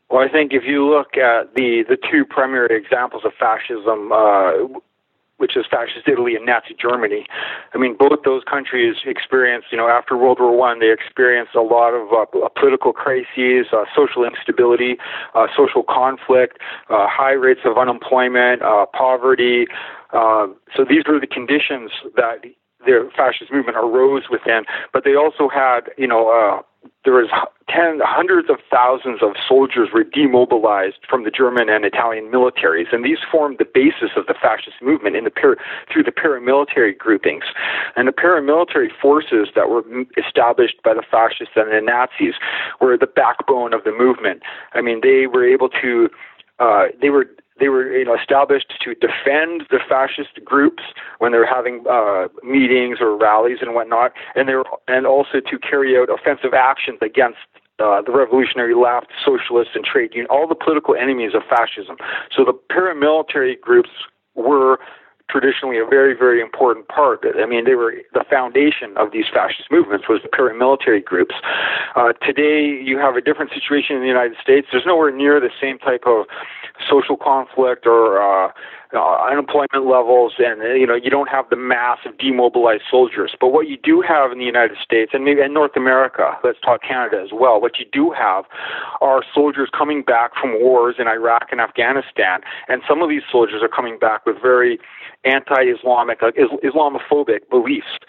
[0.09, 4.51] Well, I think if you look at the, the two primary examples of fascism, uh,
[5.41, 7.25] which is fascist Italy and Nazi Germany.
[7.73, 11.61] I mean, both those countries experienced, you know, after World War One, they experienced a
[11.61, 14.97] lot of uh, political crises, uh, social instability,
[15.33, 16.59] uh, social conflict,
[16.91, 19.65] uh, high rates of unemployment, uh, poverty.
[20.13, 20.45] Uh,
[20.77, 22.45] so these were the conditions that
[22.85, 24.63] their fascist movement arose within.
[24.93, 26.63] But they also had, you know,
[27.03, 27.29] there was
[27.67, 33.03] tens, hundreds of thousands of soldiers were demobilized from the German and Italian militaries, and
[33.03, 35.57] these formed the basis of the fascist movement in the par-
[35.91, 37.45] through the paramilitary groupings.
[37.95, 39.83] And the paramilitary forces that were
[40.17, 42.35] established by the fascists and the Nazis
[42.79, 44.41] were the backbone of the movement.
[44.73, 46.09] I mean, they were able to
[46.59, 47.25] uh, they were
[47.61, 50.83] they were you know established to defend the fascist groups
[51.19, 55.39] when they were having uh, meetings or rallies and whatnot, and they were and also
[55.39, 57.39] to carry out offensive actions against
[57.79, 61.95] uh, the revolutionary left, socialists, and trade union, all the political enemies of fascism.
[62.35, 63.89] So the paramilitary groups
[64.35, 64.79] were
[65.31, 67.23] traditionally a very, very important part.
[67.23, 71.35] I mean, they were the foundation of these fascist movements was paramilitary groups.
[71.95, 74.67] Uh, today, you have a different situation in the United States.
[74.71, 76.25] There's nowhere near the same type of
[76.89, 78.51] social conflict or uh,
[78.93, 83.35] uh, unemployment levels, and uh, you know you don't have the mass of demobilized soldiers.
[83.39, 86.59] But what you do have in the United States and maybe in North America, let's
[86.59, 87.61] talk Canada as well.
[87.61, 88.45] What you do have
[88.99, 93.61] are soldiers coming back from wars in Iraq and Afghanistan, and some of these soldiers
[93.63, 94.79] are coming back with very
[95.23, 96.31] anti-Islamic, uh,
[96.63, 97.99] Islamophobic beliefs.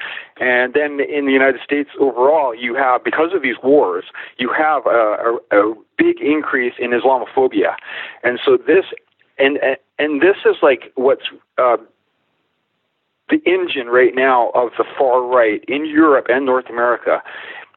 [0.41, 4.05] And then in the United States overall, you have because of these wars,
[4.39, 7.75] you have a, a, a big increase in Islamophobia,
[8.23, 8.87] and so this
[9.39, 9.59] and
[9.99, 11.25] and this is like what's
[11.59, 11.77] uh,
[13.29, 17.23] the engine right now of the far right in Europe and North America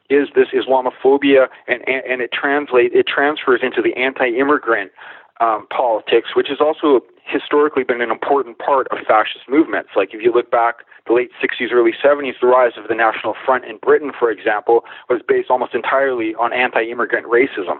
[0.09, 4.91] is this Islamophobia, and and, it translate it transfers into the anti-immigrant
[5.39, 9.89] um, politics, which has also historically been an important part of fascist movements.
[9.95, 13.35] Like if you look back the late 60s, early 70s, the rise of the National
[13.45, 17.79] Front in Britain, for example, was based almost entirely on anti-immigrant racism.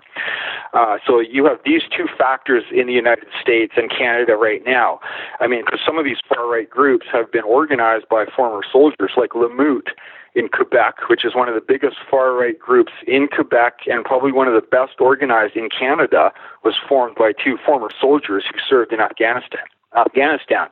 [0.74, 5.00] Uh, so you have these two factors in the United States and Canada right now.
[5.40, 9.34] I mean, because some of these far-right groups have been organized by former soldiers, like
[9.36, 9.90] La Meute
[10.36, 14.34] in Quebec, which is one of the biggest far right groups in Quebec and probably
[14.34, 16.32] one of the best organized in Canada,
[16.64, 19.64] was formed by two former soldiers who served in Afghanistan.
[19.96, 20.68] Afghanistan.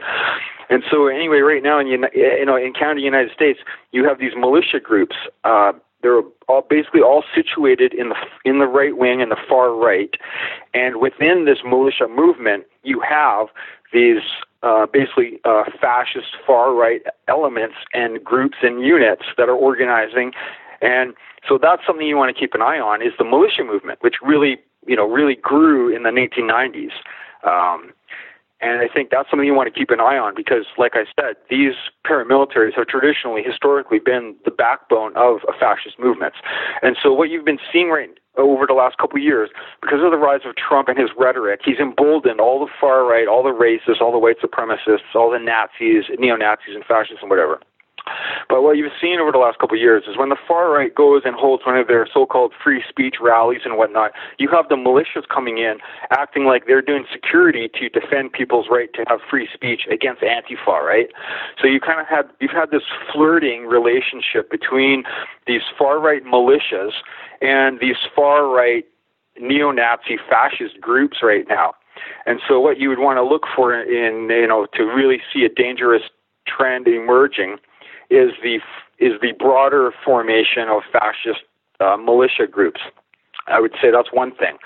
[0.70, 3.59] And so, anyway, right now in you know in Canada, United States,
[3.91, 5.16] you have these militia groups.
[5.43, 9.74] Uh, they're all basically all situated in the in the right wing and the far
[9.74, 10.16] right,
[10.74, 13.47] and within this militia movement, you have
[13.93, 14.22] these
[14.64, 20.32] uh, basically uh, fascist far right elements and groups and units that are organizing.
[20.82, 21.14] And
[21.47, 24.16] so that's something you want to keep an eye on is the militia movement, which
[24.22, 24.57] really,
[24.88, 26.91] you know, really grew in the 1990s.
[27.43, 27.93] Um,
[28.64, 31.03] and I think that's something you want to keep an eye on because, like I
[31.20, 31.76] said, these
[32.07, 36.38] paramilitaries have traditionally, historically been the backbone of fascist movements.
[36.82, 39.49] And so what you've been seeing right over the last couple of years,
[39.82, 43.28] because of the rise of Trump and his rhetoric, he's emboldened all the far right,
[43.28, 47.30] all the racists, all the white supremacists, all the Nazis, neo Nazis, and fascists, and
[47.30, 47.59] whatever.
[48.49, 50.93] But what you've seen over the last couple of years is when the far right
[50.93, 54.75] goes and holds one of their so-called free speech rallies and whatnot, you have the
[54.75, 55.77] militias coming in,
[56.11, 60.81] acting like they're doing security to defend people's right to have free speech against Antifa,
[60.81, 61.07] right?
[61.61, 65.03] So you kind of had you've had this flirting relationship between
[65.47, 66.91] these far right militias
[67.41, 68.85] and these far right
[69.39, 71.73] neo-Nazi fascist groups right now.
[72.25, 75.45] And so what you would want to look for in you know to really see
[75.45, 76.03] a dangerous
[76.45, 77.57] trend emerging
[78.14, 78.59] is the
[78.99, 81.41] is the broader formation of fascist
[81.80, 82.82] uh, militia groups.
[83.47, 84.57] I would say that's one thing.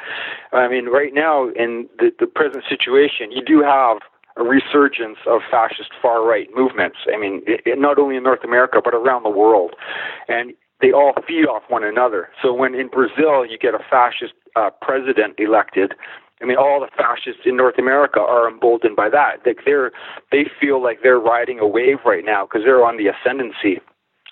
[0.53, 3.97] I mean, right now in the, the present situation, you do have
[4.35, 6.97] a resurgence of fascist far right movements.
[7.11, 9.71] I mean, it, it, not only in North America but around the world,
[10.27, 12.29] and they all feed off one another.
[12.41, 15.93] So when in Brazil you get a fascist uh, president elected,
[16.41, 19.45] I mean, all the fascists in North America are emboldened by that.
[19.45, 19.91] Like they're,
[20.31, 23.81] they feel like they're riding a wave right now because they're on the ascendancy.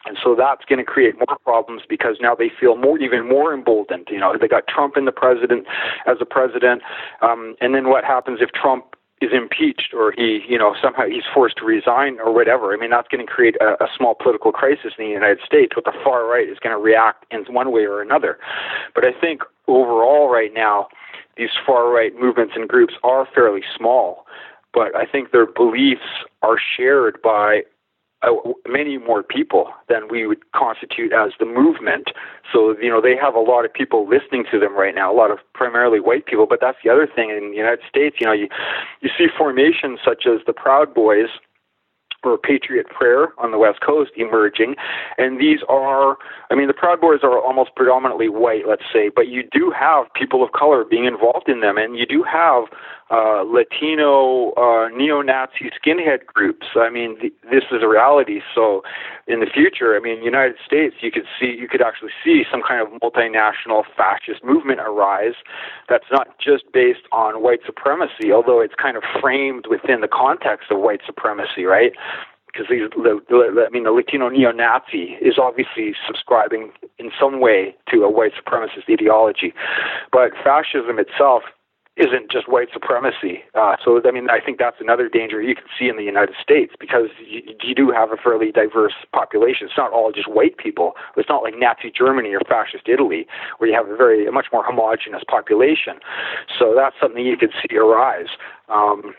[0.05, 3.53] And so that's going to create more problems because now they feel more, even more
[3.53, 4.07] emboldened.
[4.11, 5.65] You know, they got Trump in the president
[6.05, 6.83] as a president,
[7.21, 11.23] um, and then what happens if Trump is impeached or he, you know, somehow he's
[11.33, 12.73] forced to resign or whatever?
[12.73, 15.75] I mean, that's going to create a, a small political crisis in the United States.
[15.75, 18.37] What the far right is going to react in one way or another.
[18.93, 20.87] But I think overall, right now,
[21.37, 24.25] these far right movements and groups are fairly small,
[24.73, 27.63] but I think their beliefs are shared by
[28.21, 28.31] uh,
[28.67, 32.07] many more people than we would constitute as the movement.
[32.51, 35.15] So, you know, they have a lot of people listening to them right now, a
[35.15, 36.47] lot of primarily white people.
[36.47, 38.47] But that's the other thing in the United States, you know, you,
[39.01, 41.29] you see formations such as the Proud Boys
[42.37, 44.75] Patriot Prayer on the West Coast emerging.
[45.17, 46.17] And these are,
[46.49, 50.05] I mean, the Proud Boys are almost predominantly white, let's say, but you do have
[50.13, 52.65] people of color being involved in them, and you do have
[53.11, 56.67] uh, Latino uh, neo-Nazi skinhead groups.
[56.75, 58.41] I mean, th- this is a reality.
[58.53, 58.81] So,
[59.27, 62.61] in the future, I mean, United States, you could see, you could actually see some
[62.67, 65.35] kind of multinational fascist movement arise.
[65.87, 70.71] That's not just based on white supremacy, although it's kind of framed within the context
[70.71, 71.93] of white supremacy, right?
[72.55, 77.75] because these, the, the, I mean, the Latino neo-Nazi is obviously subscribing in some way
[77.91, 79.53] to a white supremacist ideology,
[80.11, 81.43] but fascism itself
[81.97, 83.43] isn't just white supremacy.
[83.53, 86.35] Uh, so, I mean, I think that's another danger you can see in the United
[86.41, 89.67] States because you, you do have a fairly diverse population.
[89.67, 90.93] It's not all just white people.
[91.15, 93.27] It's not like Nazi Germany or fascist Italy
[93.57, 95.99] where you have a very a much more homogenous population.
[96.59, 98.35] So that's something you could see arise.
[98.67, 99.15] Um,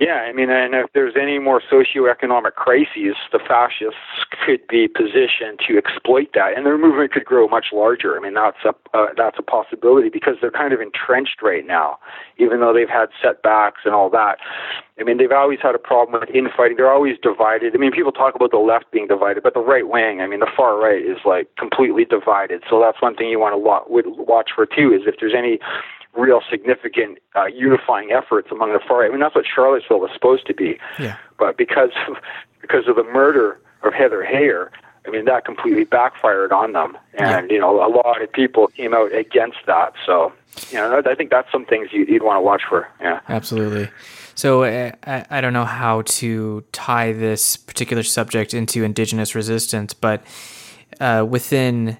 [0.00, 5.60] Yeah, I mean, and if there's any more socioeconomic crises, the fascists could be positioned
[5.68, 8.16] to exploit that, and their movement could grow much larger.
[8.16, 11.98] I mean, that's a uh, that's a possibility because they're kind of entrenched right now,
[12.38, 14.38] even though they've had setbacks and all that.
[14.98, 16.76] I mean, they've always had a problem with infighting.
[16.76, 17.72] They're always divided.
[17.72, 20.40] I mean, people talk about the left being divided, but the right wing, I mean,
[20.40, 22.64] the far right is like completely divided.
[22.68, 23.58] So that's one thing you want to
[24.24, 24.92] watch for too.
[24.92, 25.60] Is if there's any
[26.16, 29.08] real significant uh, unifying efforts among the far right.
[29.08, 30.78] I mean, that's what Charlottesville was supposed to be.
[30.98, 31.16] Yeah.
[31.38, 32.16] But because of,
[32.60, 34.70] because of the murder of Heather Heyer,
[35.06, 37.54] I mean, that completely backfired on them, and yeah.
[37.54, 39.92] you know, a lot of people came out against that.
[40.06, 40.32] So,
[40.70, 42.88] you know, I think that's some things you'd, you'd want to watch for.
[43.02, 43.90] Yeah, absolutely.
[44.34, 49.92] So, uh, I, I don't know how to tie this particular subject into Indigenous resistance,
[49.92, 50.24] but
[51.00, 51.98] uh, within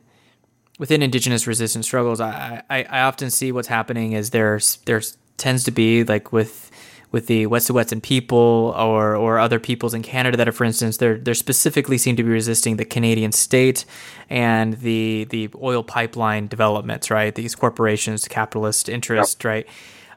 [0.79, 5.65] within indigenous resistance struggles, I, I, I often see what's happening is there's there's tends
[5.65, 6.71] to be like with
[7.15, 11.17] with the Wet'suwet'en people or or other peoples in Canada that are, for instance, they're
[11.17, 13.85] they're specifically seem to be resisting the Canadian state
[14.29, 17.35] and the the oil pipeline developments, right?
[17.35, 19.45] These corporations, capitalist interest, yep.
[19.45, 19.67] right?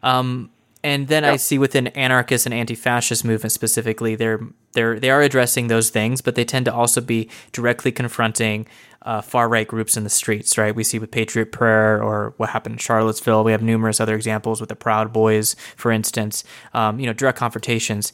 [0.01, 0.49] Um,
[0.84, 1.34] and then yep.
[1.34, 4.39] I see within anarchist and anti-fascist movements specifically, they're
[4.74, 8.66] they're they are addressing those things, but they tend to also be directly confronting
[9.08, 10.76] uh, far right groups in the streets, right?
[10.76, 13.45] We see with Patriot Prayer or what happened in Charlottesville.
[13.45, 16.43] We have numerous other examples with the Proud Boys, for instance.
[16.74, 18.12] Um, you know, direct confrontations.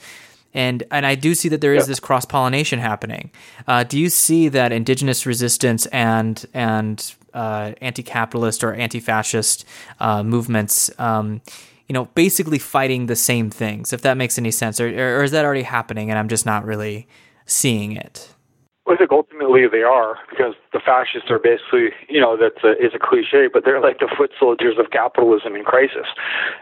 [0.54, 3.32] And and I do see that there is this cross pollination happening.
[3.68, 9.66] Uh, do you see that indigenous resistance and and uh, anti capitalist or anti fascist
[10.00, 10.92] uh, movements?
[11.00, 11.42] Um,
[11.90, 15.32] you know, basically fighting the same things, if that makes any sense, or, or is
[15.32, 17.08] that already happening and I'm just not really
[17.48, 18.30] seeing it?
[18.86, 22.94] I think ultimately they are because the fascists are basically, you know, that's a, is
[22.94, 26.08] a cliche, but they're like the foot soldiers of capitalism in crisis.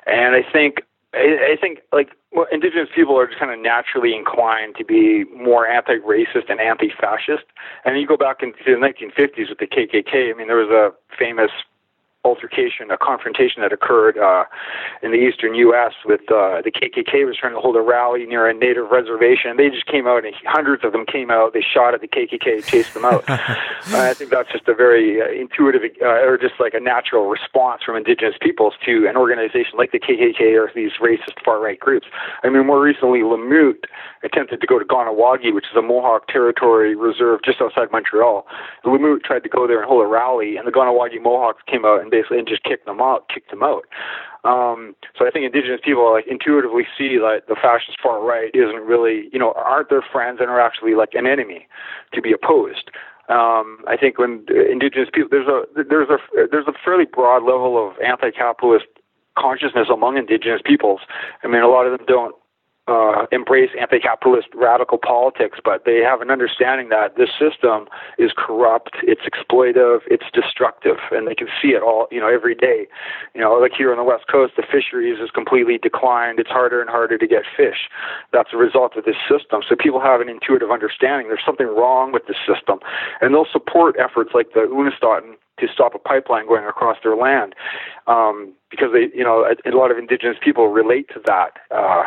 [0.06, 4.16] And I think, I, I think like well, indigenous people are just kind of naturally
[4.16, 7.44] inclined to be more anti-racist and anti-fascist.
[7.84, 10.34] And you go back into the 1950s with the KKK.
[10.34, 11.52] I mean, there was a famous
[12.24, 14.46] altercation, a confrontation that occurred uh,
[15.02, 15.94] in the eastern U.S.
[16.06, 19.58] with uh, the KKK was trying to hold a rally near a native reservation.
[19.58, 21.54] They just came out, and hundreds of them came out.
[21.54, 23.24] They shot at the KKK, chased them out.
[23.30, 23.48] uh,
[23.90, 27.82] I think that's just a very uh, intuitive, uh, or just like a natural response
[27.84, 32.06] from indigenous peoples to an organization like the KKK or these racist far right groups.
[32.44, 33.86] I mean, more recently, La Meute
[34.24, 38.46] attempted to go to Kahnawake, which is a Mohawk territory reserve just outside Montreal.
[38.86, 41.84] La Meute tried to go there and hold a rally, and the Kahnawake Mohawks came
[41.84, 43.86] out and basically and just kicked them out, kicked them out.
[44.43, 48.86] Um, so I think indigenous people like intuitively see that the fascist far right isn't
[48.86, 51.68] really, you know, aren't their friends and are actually like an enemy
[52.14, 52.91] to be opposed.
[53.30, 56.18] Um, I think when indigenous people, there's a there's a
[56.51, 58.86] there's a fairly broad level of anti-capitalist
[59.38, 61.01] consciousness among indigenous peoples.
[61.43, 62.36] I mean, a lot of them don't
[62.88, 67.86] uh, embrace anti-capitalist radical politics, but they have an understanding that this system
[68.18, 72.56] is corrupt, it's exploitive, it's destructive, and they can see it all, you know, every
[72.56, 72.88] day.
[73.36, 76.40] You know, like here on the West Coast, the fisheries has completely declined.
[76.40, 77.88] It's harder and harder to get fish.
[78.34, 79.62] That's a result of this system.
[79.68, 82.80] So people have an intuitive understanding there's something wrong with this system,
[83.22, 87.54] and they'll support efforts like the Unistoten to stop a pipeline going across their land
[88.08, 92.04] um, because they, you know, a, a, lot of indigenous people relate to that, uh,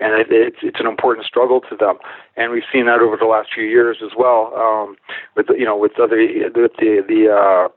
[0.00, 1.98] and it, it's it's an important struggle to them,
[2.36, 4.96] and we've seen that over the last few years as well, um,
[5.36, 7.68] with you know with other with the the uh,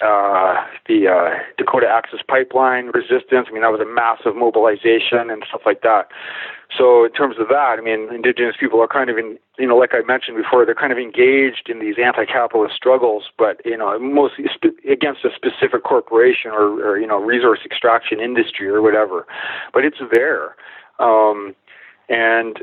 [0.00, 3.46] uh, the uh, Dakota Access Pipeline resistance.
[3.48, 6.08] I mean, that was a massive mobilization and stuff like that.
[6.76, 9.76] So in terms of that, I mean, indigenous people are kind of in, you know,
[9.76, 13.98] like I mentioned before, they're kind of engaged in these anti-capitalist struggles, but you know,
[13.98, 19.26] mostly spe- against a specific corporation or, or you know, resource extraction industry or whatever.
[19.74, 20.54] But it's there,
[20.98, 21.54] um,
[22.08, 22.60] and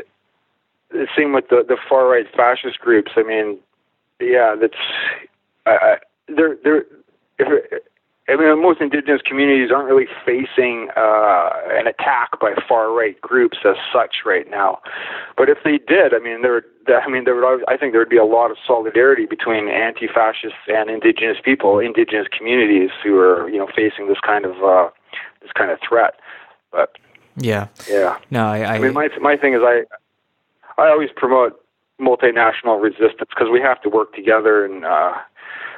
[0.90, 3.12] the same with the the far right fascist groups.
[3.16, 3.60] I mean,
[4.20, 4.74] yeah, that's.
[5.66, 6.86] I, they're they're
[7.40, 7.84] if,
[8.30, 13.60] I mean, most indigenous communities aren't really facing uh, an attack by far right groups
[13.64, 14.80] as such right now.
[15.38, 16.64] But if they did, I mean, there,
[17.02, 20.58] I mean, there would, I think there would be a lot of solidarity between anti-fascists
[20.68, 24.90] and indigenous people, indigenous communities who are, you know, facing this kind of uh,
[25.42, 26.16] this kind of threat.
[26.74, 26.98] But
[27.38, 29.84] yeah, yeah, no, I, I, I mean, my my thing is, I
[30.78, 31.64] I always promote
[32.02, 34.84] multinational resistance because we have to work together and.
[34.84, 35.14] uh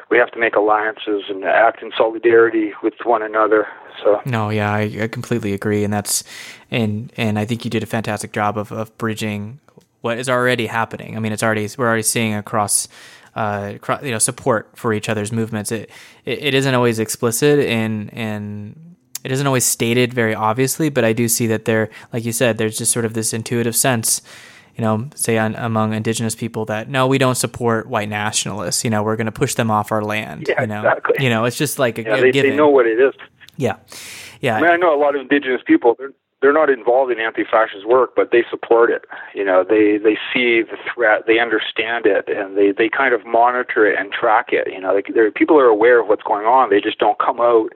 [0.10, 3.68] we have to make alliances and act in solidarity with one another.
[4.04, 6.24] So no, yeah, I, I completely agree, and that's
[6.72, 9.60] and and I think you did a fantastic job of of bridging
[10.02, 11.18] what is already happening.
[11.18, 12.88] I mean, it's already we're already seeing across.
[13.36, 15.72] Uh, you know, support for each other's movements.
[15.72, 15.92] It,
[16.26, 18.90] it, it isn't always explicit and in
[19.24, 22.58] it isn't always stated very obviously, but I do see that there, like you said,
[22.58, 24.22] there's just sort of this intuitive sense,
[24.80, 28.86] you know, say on, among indigenous people that no, we don't support white nationalists.
[28.86, 30.46] You know, we're going to push them off our land.
[30.48, 31.24] Yeah, you know, exactly.
[31.24, 32.52] you know, it's just like a, Yeah, they, given.
[32.52, 33.14] they know what it is.
[33.58, 33.76] yeah,
[34.40, 35.96] yeah, I mean, I know a lot of indigenous people.
[36.00, 39.04] They're they're not involved in anti-fascist work, but they support it.
[39.36, 43.26] You know, they they see the threat, they understand it, and they they kind of
[43.26, 44.72] monitor it and track it.
[44.72, 46.70] You know, they, people are aware of what's going on.
[46.70, 47.74] They just don't come out.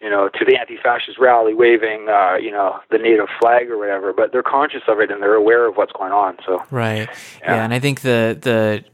[0.00, 4.12] You know, to the anti-fascist rally waving, uh, you know, the native flag or whatever,
[4.12, 6.36] but they're conscious of it and they're aware of what's going on.
[6.44, 7.08] So, Right.
[7.40, 7.54] Yeah.
[7.54, 7.64] Yeah.
[7.64, 8.84] and I think the the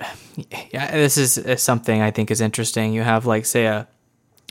[0.70, 2.92] yeah, this is something I think is interesting.
[2.92, 3.88] You have like say a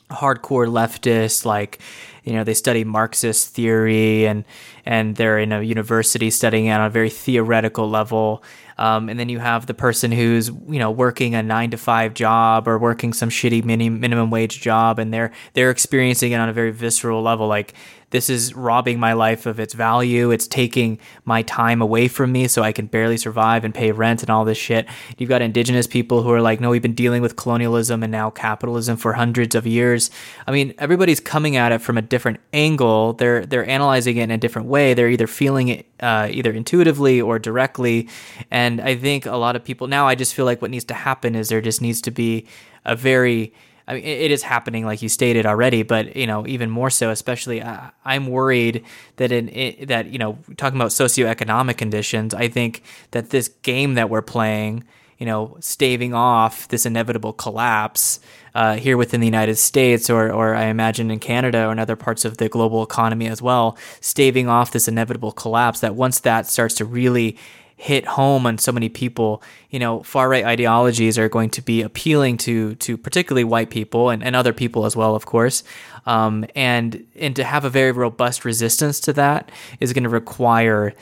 [0.10, 1.80] hardcore leftist like
[2.24, 4.46] you know they study marxist theory and
[4.86, 8.44] and they're in a university studying it on a very theoretical level.
[8.78, 12.14] Um, and then you have the person who's you know working a nine to five
[12.14, 16.50] job or working some shitty mini, minimum wage job and they're they're experiencing it on
[16.50, 17.48] a very visceral level.
[17.48, 17.74] Like
[18.12, 20.32] this is robbing my life of its value.
[20.32, 24.22] It's taking my time away from me so I can barely survive and pay rent
[24.22, 24.86] and all this shit.
[25.18, 28.30] You've got indigenous people who are like, no, we've been dealing with colonialism and now
[28.30, 30.12] capitalism for hundreds of years.
[30.46, 33.14] I mean, everybody's coming at it from a different angle.
[33.14, 34.94] They're they're analyzing it in a different way.
[34.94, 38.10] They're either feeling it uh, either intuitively or directly.
[38.50, 40.94] And I think a lot of people now I just feel like what needs to
[40.94, 42.46] happen is there just needs to be
[42.86, 43.54] a very
[43.88, 47.10] I mean, it is happening, like you stated already, but you know, even more so.
[47.10, 48.84] Especially, uh, I'm worried
[49.18, 53.96] that in it, that you know, talking about socioeconomic conditions, I think that this game
[53.96, 54.84] that we're playing,
[55.18, 58.20] you know, staving off this inevitable collapse
[58.54, 61.96] uh, here within the United States, or or I imagine in Canada or in other
[61.96, 65.80] parts of the global economy as well, staving off this inevitable collapse.
[65.80, 67.38] That once that starts to really
[67.82, 69.42] hit home on so many people.
[69.72, 74.12] You know, far right ideologies are going to be appealing to to particularly white people
[74.12, 75.64] and, and other people as well, of course.
[76.06, 80.94] Um, and and to have a very robust resistance to that is going to require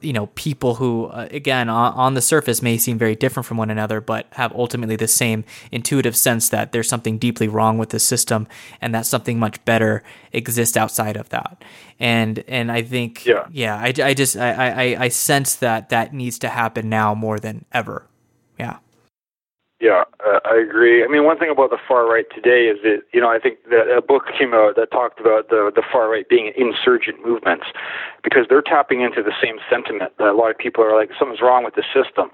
[0.00, 3.56] you know people who uh, again on, on the surface may seem very different from
[3.56, 7.88] one another but have ultimately the same intuitive sense that there's something deeply wrong with
[7.90, 8.46] the system
[8.80, 10.02] and that something much better
[10.32, 11.62] exists outside of that.
[11.98, 13.46] And and i think Yeah.
[13.50, 14.52] yeah i, I just I,
[14.92, 18.06] I i sense that that needs to happen now more than ever.
[18.58, 18.78] Yeah
[19.82, 21.02] Yeah, uh, I agree.
[21.02, 23.58] I mean, one thing about the far right today is that you know I think
[23.68, 27.66] that a book came out that talked about the the far right being insurgent movements
[28.22, 31.40] because they're tapping into the same sentiment that a lot of people are like something's
[31.42, 32.30] wrong with the system.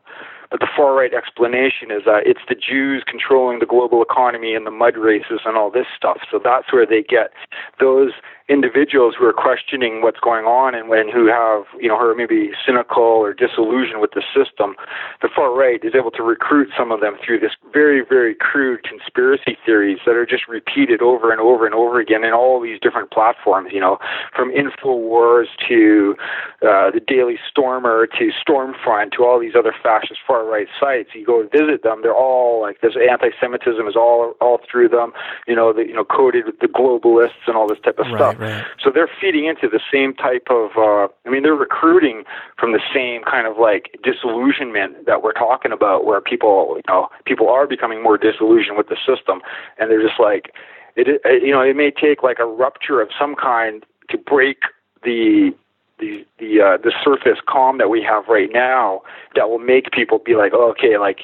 [0.51, 4.67] But the far right explanation is that it's the Jews controlling the global economy and
[4.67, 6.21] the mud races and all this stuff.
[6.31, 7.33] So that's where they get
[7.81, 8.13] those
[8.49, 12.15] individuals who are questioning what's going on and when who have you know who are
[12.15, 14.75] maybe cynical or disillusioned with the system.
[15.21, 18.85] The far right is able to recruit some of them through this very very crude
[18.85, 22.81] conspiracy theories that are just repeated over and over and over again in all these
[22.81, 23.71] different platforms.
[23.73, 23.99] You know,
[24.35, 26.17] from Infowars to
[26.63, 31.11] uh, the Daily Stormer to Stormfront to all these other fascist far right sites.
[31.15, 32.95] You go visit them; they're all like this.
[32.97, 35.13] Anti-Semitism is all all through them.
[35.47, 38.17] You know, the, you know, coded with the globalists and all this type of Right,
[38.17, 38.38] stuff.
[38.39, 38.65] Right.
[38.83, 40.71] So they're feeding into the same type of.
[40.77, 42.25] Uh, I mean, they're recruiting
[42.59, 47.09] from the same kind of like disillusionment that we're talking about, where people, you know,
[47.27, 49.41] people are becoming more disillusioned with the system,
[49.79, 50.53] and they're just like,
[50.97, 51.09] it.
[51.09, 54.59] it- You know, it may take like a rupture of some kind to break
[55.05, 55.53] the
[55.99, 59.03] the the uh, the surface calm that we have right now
[59.35, 61.21] that will make people be like, oh, okay, like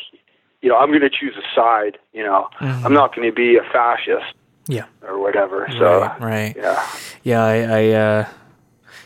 [0.62, 1.98] you know, I'm going to choose a side.
[2.12, 2.48] You know,
[2.84, 4.34] I'm not going to be a fascist
[4.68, 4.86] yeah.
[5.02, 5.68] Or whatever.
[5.72, 6.56] So right right.
[6.56, 6.86] yeah,
[7.22, 8.28] yeah i i uh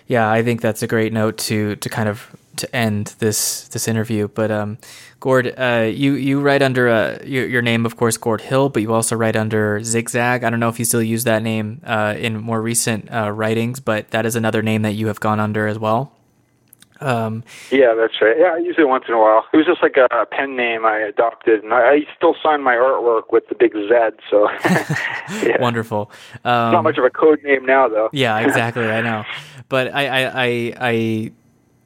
[0.07, 3.87] yeah i think that's a great note to to kind of to end this this
[3.87, 4.79] interview but um
[5.21, 8.83] gord uh you you write under uh your, your name of course gord hill but
[8.83, 10.43] you also write under zigzag.
[10.43, 13.79] I don't know if you still use that name uh in more recent uh writings
[13.79, 16.13] but that is another name that you have gone under as well
[17.01, 18.37] um yeah, that's right.
[18.39, 19.45] Yeah, I use it once in a while.
[19.53, 22.75] It was just like a pen name I adopted, and I, I still sign my
[22.75, 23.89] artwork with the big Z.
[24.31, 24.49] So
[25.43, 25.61] yeah.
[25.61, 26.11] wonderful
[26.45, 28.09] um not much of a code name now, though.
[28.13, 28.85] Yeah, exactly.
[28.85, 29.25] I know,
[29.69, 31.33] but I, I, I, I,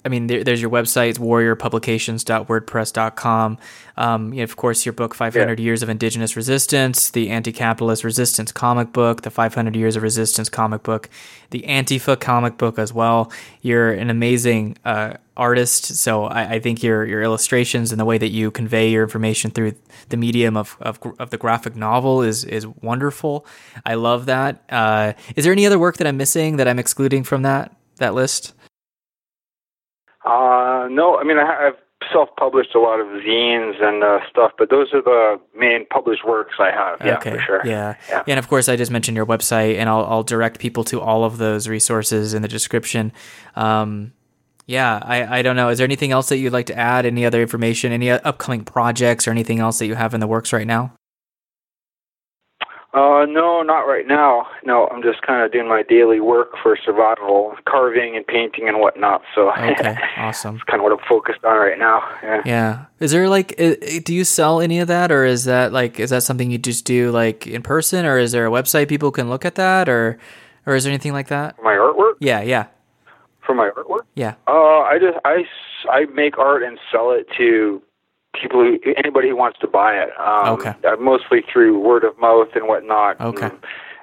[0.04, 3.58] I mean, there, there's your website, warriorpublications.wordpress.com.
[3.96, 5.64] Um, you know, of course, your book, 500 Yeah.
[5.64, 10.82] Years of Indigenous Resistance, the Anti-Capitalist Resistance comic book, the 500 Years of Resistance comic
[10.82, 11.08] book,
[11.50, 13.30] the Antifa comic book as well.
[13.60, 18.18] You're an amazing uh, artist, so I, I think your your illustrations and the way
[18.18, 19.74] that you convey your information through
[20.08, 23.46] the medium of of, of the graphic novel is is wonderful.
[23.84, 24.62] I love that.
[24.70, 28.14] Uh, is there any other work that I'm missing that I'm excluding from that that
[28.14, 28.54] list?
[30.24, 31.76] Uh, no, I mean I have
[32.12, 36.54] self-published a lot of zines and uh, stuff, but those are the main published works
[36.58, 37.00] I have.
[37.04, 37.30] Yeah, okay.
[37.32, 37.60] for sure.
[37.64, 37.94] Yeah.
[38.08, 38.24] Yeah.
[38.26, 41.24] And of course, I just mentioned your website, and I'll, I'll direct people to all
[41.24, 43.12] of those resources in the description.
[43.54, 44.12] Um,
[44.66, 45.68] yeah, I, I don't know.
[45.68, 47.04] Is there anything else that you'd like to add?
[47.04, 47.92] Any other information?
[47.92, 50.94] Any upcoming projects or anything else that you have in the works right now?
[52.94, 54.46] Uh, no, not right now.
[54.64, 58.80] No, I'm just kind of doing my daily work for survival, carving and painting and
[58.80, 59.22] whatnot.
[59.34, 60.56] So Okay, awesome.
[60.56, 62.02] that's kind of what I'm focused on right now.
[62.22, 62.42] Yeah.
[62.44, 62.84] Yeah.
[63.00, 66.22] Is there like, do you sell any of that, or is that like, is that
[66.22, 69.46] something you just do like in person, or is there a website people can look
[69.46, 70.18] at that, or,
[70.66, 71.56] or is there anything like that?
[71.62, 72.66] My artwork, Yeah, yeah,
[73.40, 74.02] for my artwork.
[74.14, 74.34] yeah.
[74.46, 75.44] Uh, I just I
[75.90, 77.80] I make art and sell it to
[78.40, 80.10] people who anybody who wants to buy it.
[80.18, 80.74] Um, Okay.
[80.86, 83.20] uh, mostly through word of mouth and whatnot.
[83.20, 83.46] Okay.
[83.46, 83.58] And,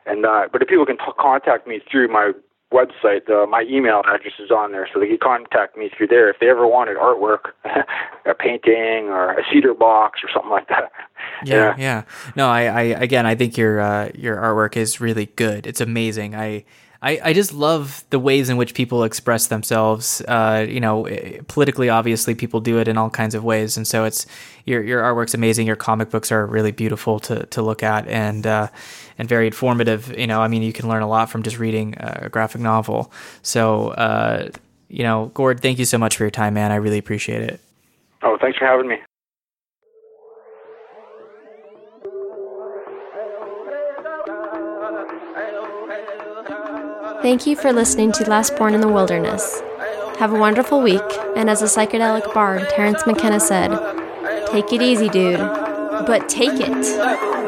[0.05, 2.31] and uh, but if people can t- contact me through my
[2.71, 6.29] website, uh, my email address is on there, so they can contact me through there
[6.29, 7.51] if they ever wanted artwork,
[8.25, 10.91] a painting or a cedar box or something like that.
[11.43, 12.03] Yeah, yeah.
[12.35, 15.65] No, I, I again, I think your uh, your artwork is really good.
[15.65, 16.35] It's amazing.
[16.35, 16.65] I,
[17.01, 20.21] I, I just love the ways in which people express themselves.
[20.27, 23.87] Uh, you know, eh, politically, obviously, people do it in all kinds of ways, and
[23.87, 24.25] so it's
[24.65, 25.65] your your artwork's amazing.
[25.65, 28.67] Your comic books are really beautiful to to look at and uh,
[29.17, 30.13] and very informative.
[30.17, 33.13] You know, I mean, you can learn a lot from just reading a graphic novel.
[33.43, 34.49] So, uh,
[34.89, 36.73] you know, Gord, thank you so much for your time, man.
[36.73, 37.61] I really appreciate it.
[38.23, 38.97] Oh, thanks for having me.
[47.21, 49.61] Thank you for listening to Last Born in the Wilderness.
[50.19, 51.01] Have a wonderful week,
[51.35, 53.71] and as a psychedelic bard, Terence McKenna said,
[54.47, 57.38] take it easy, dude, but take it.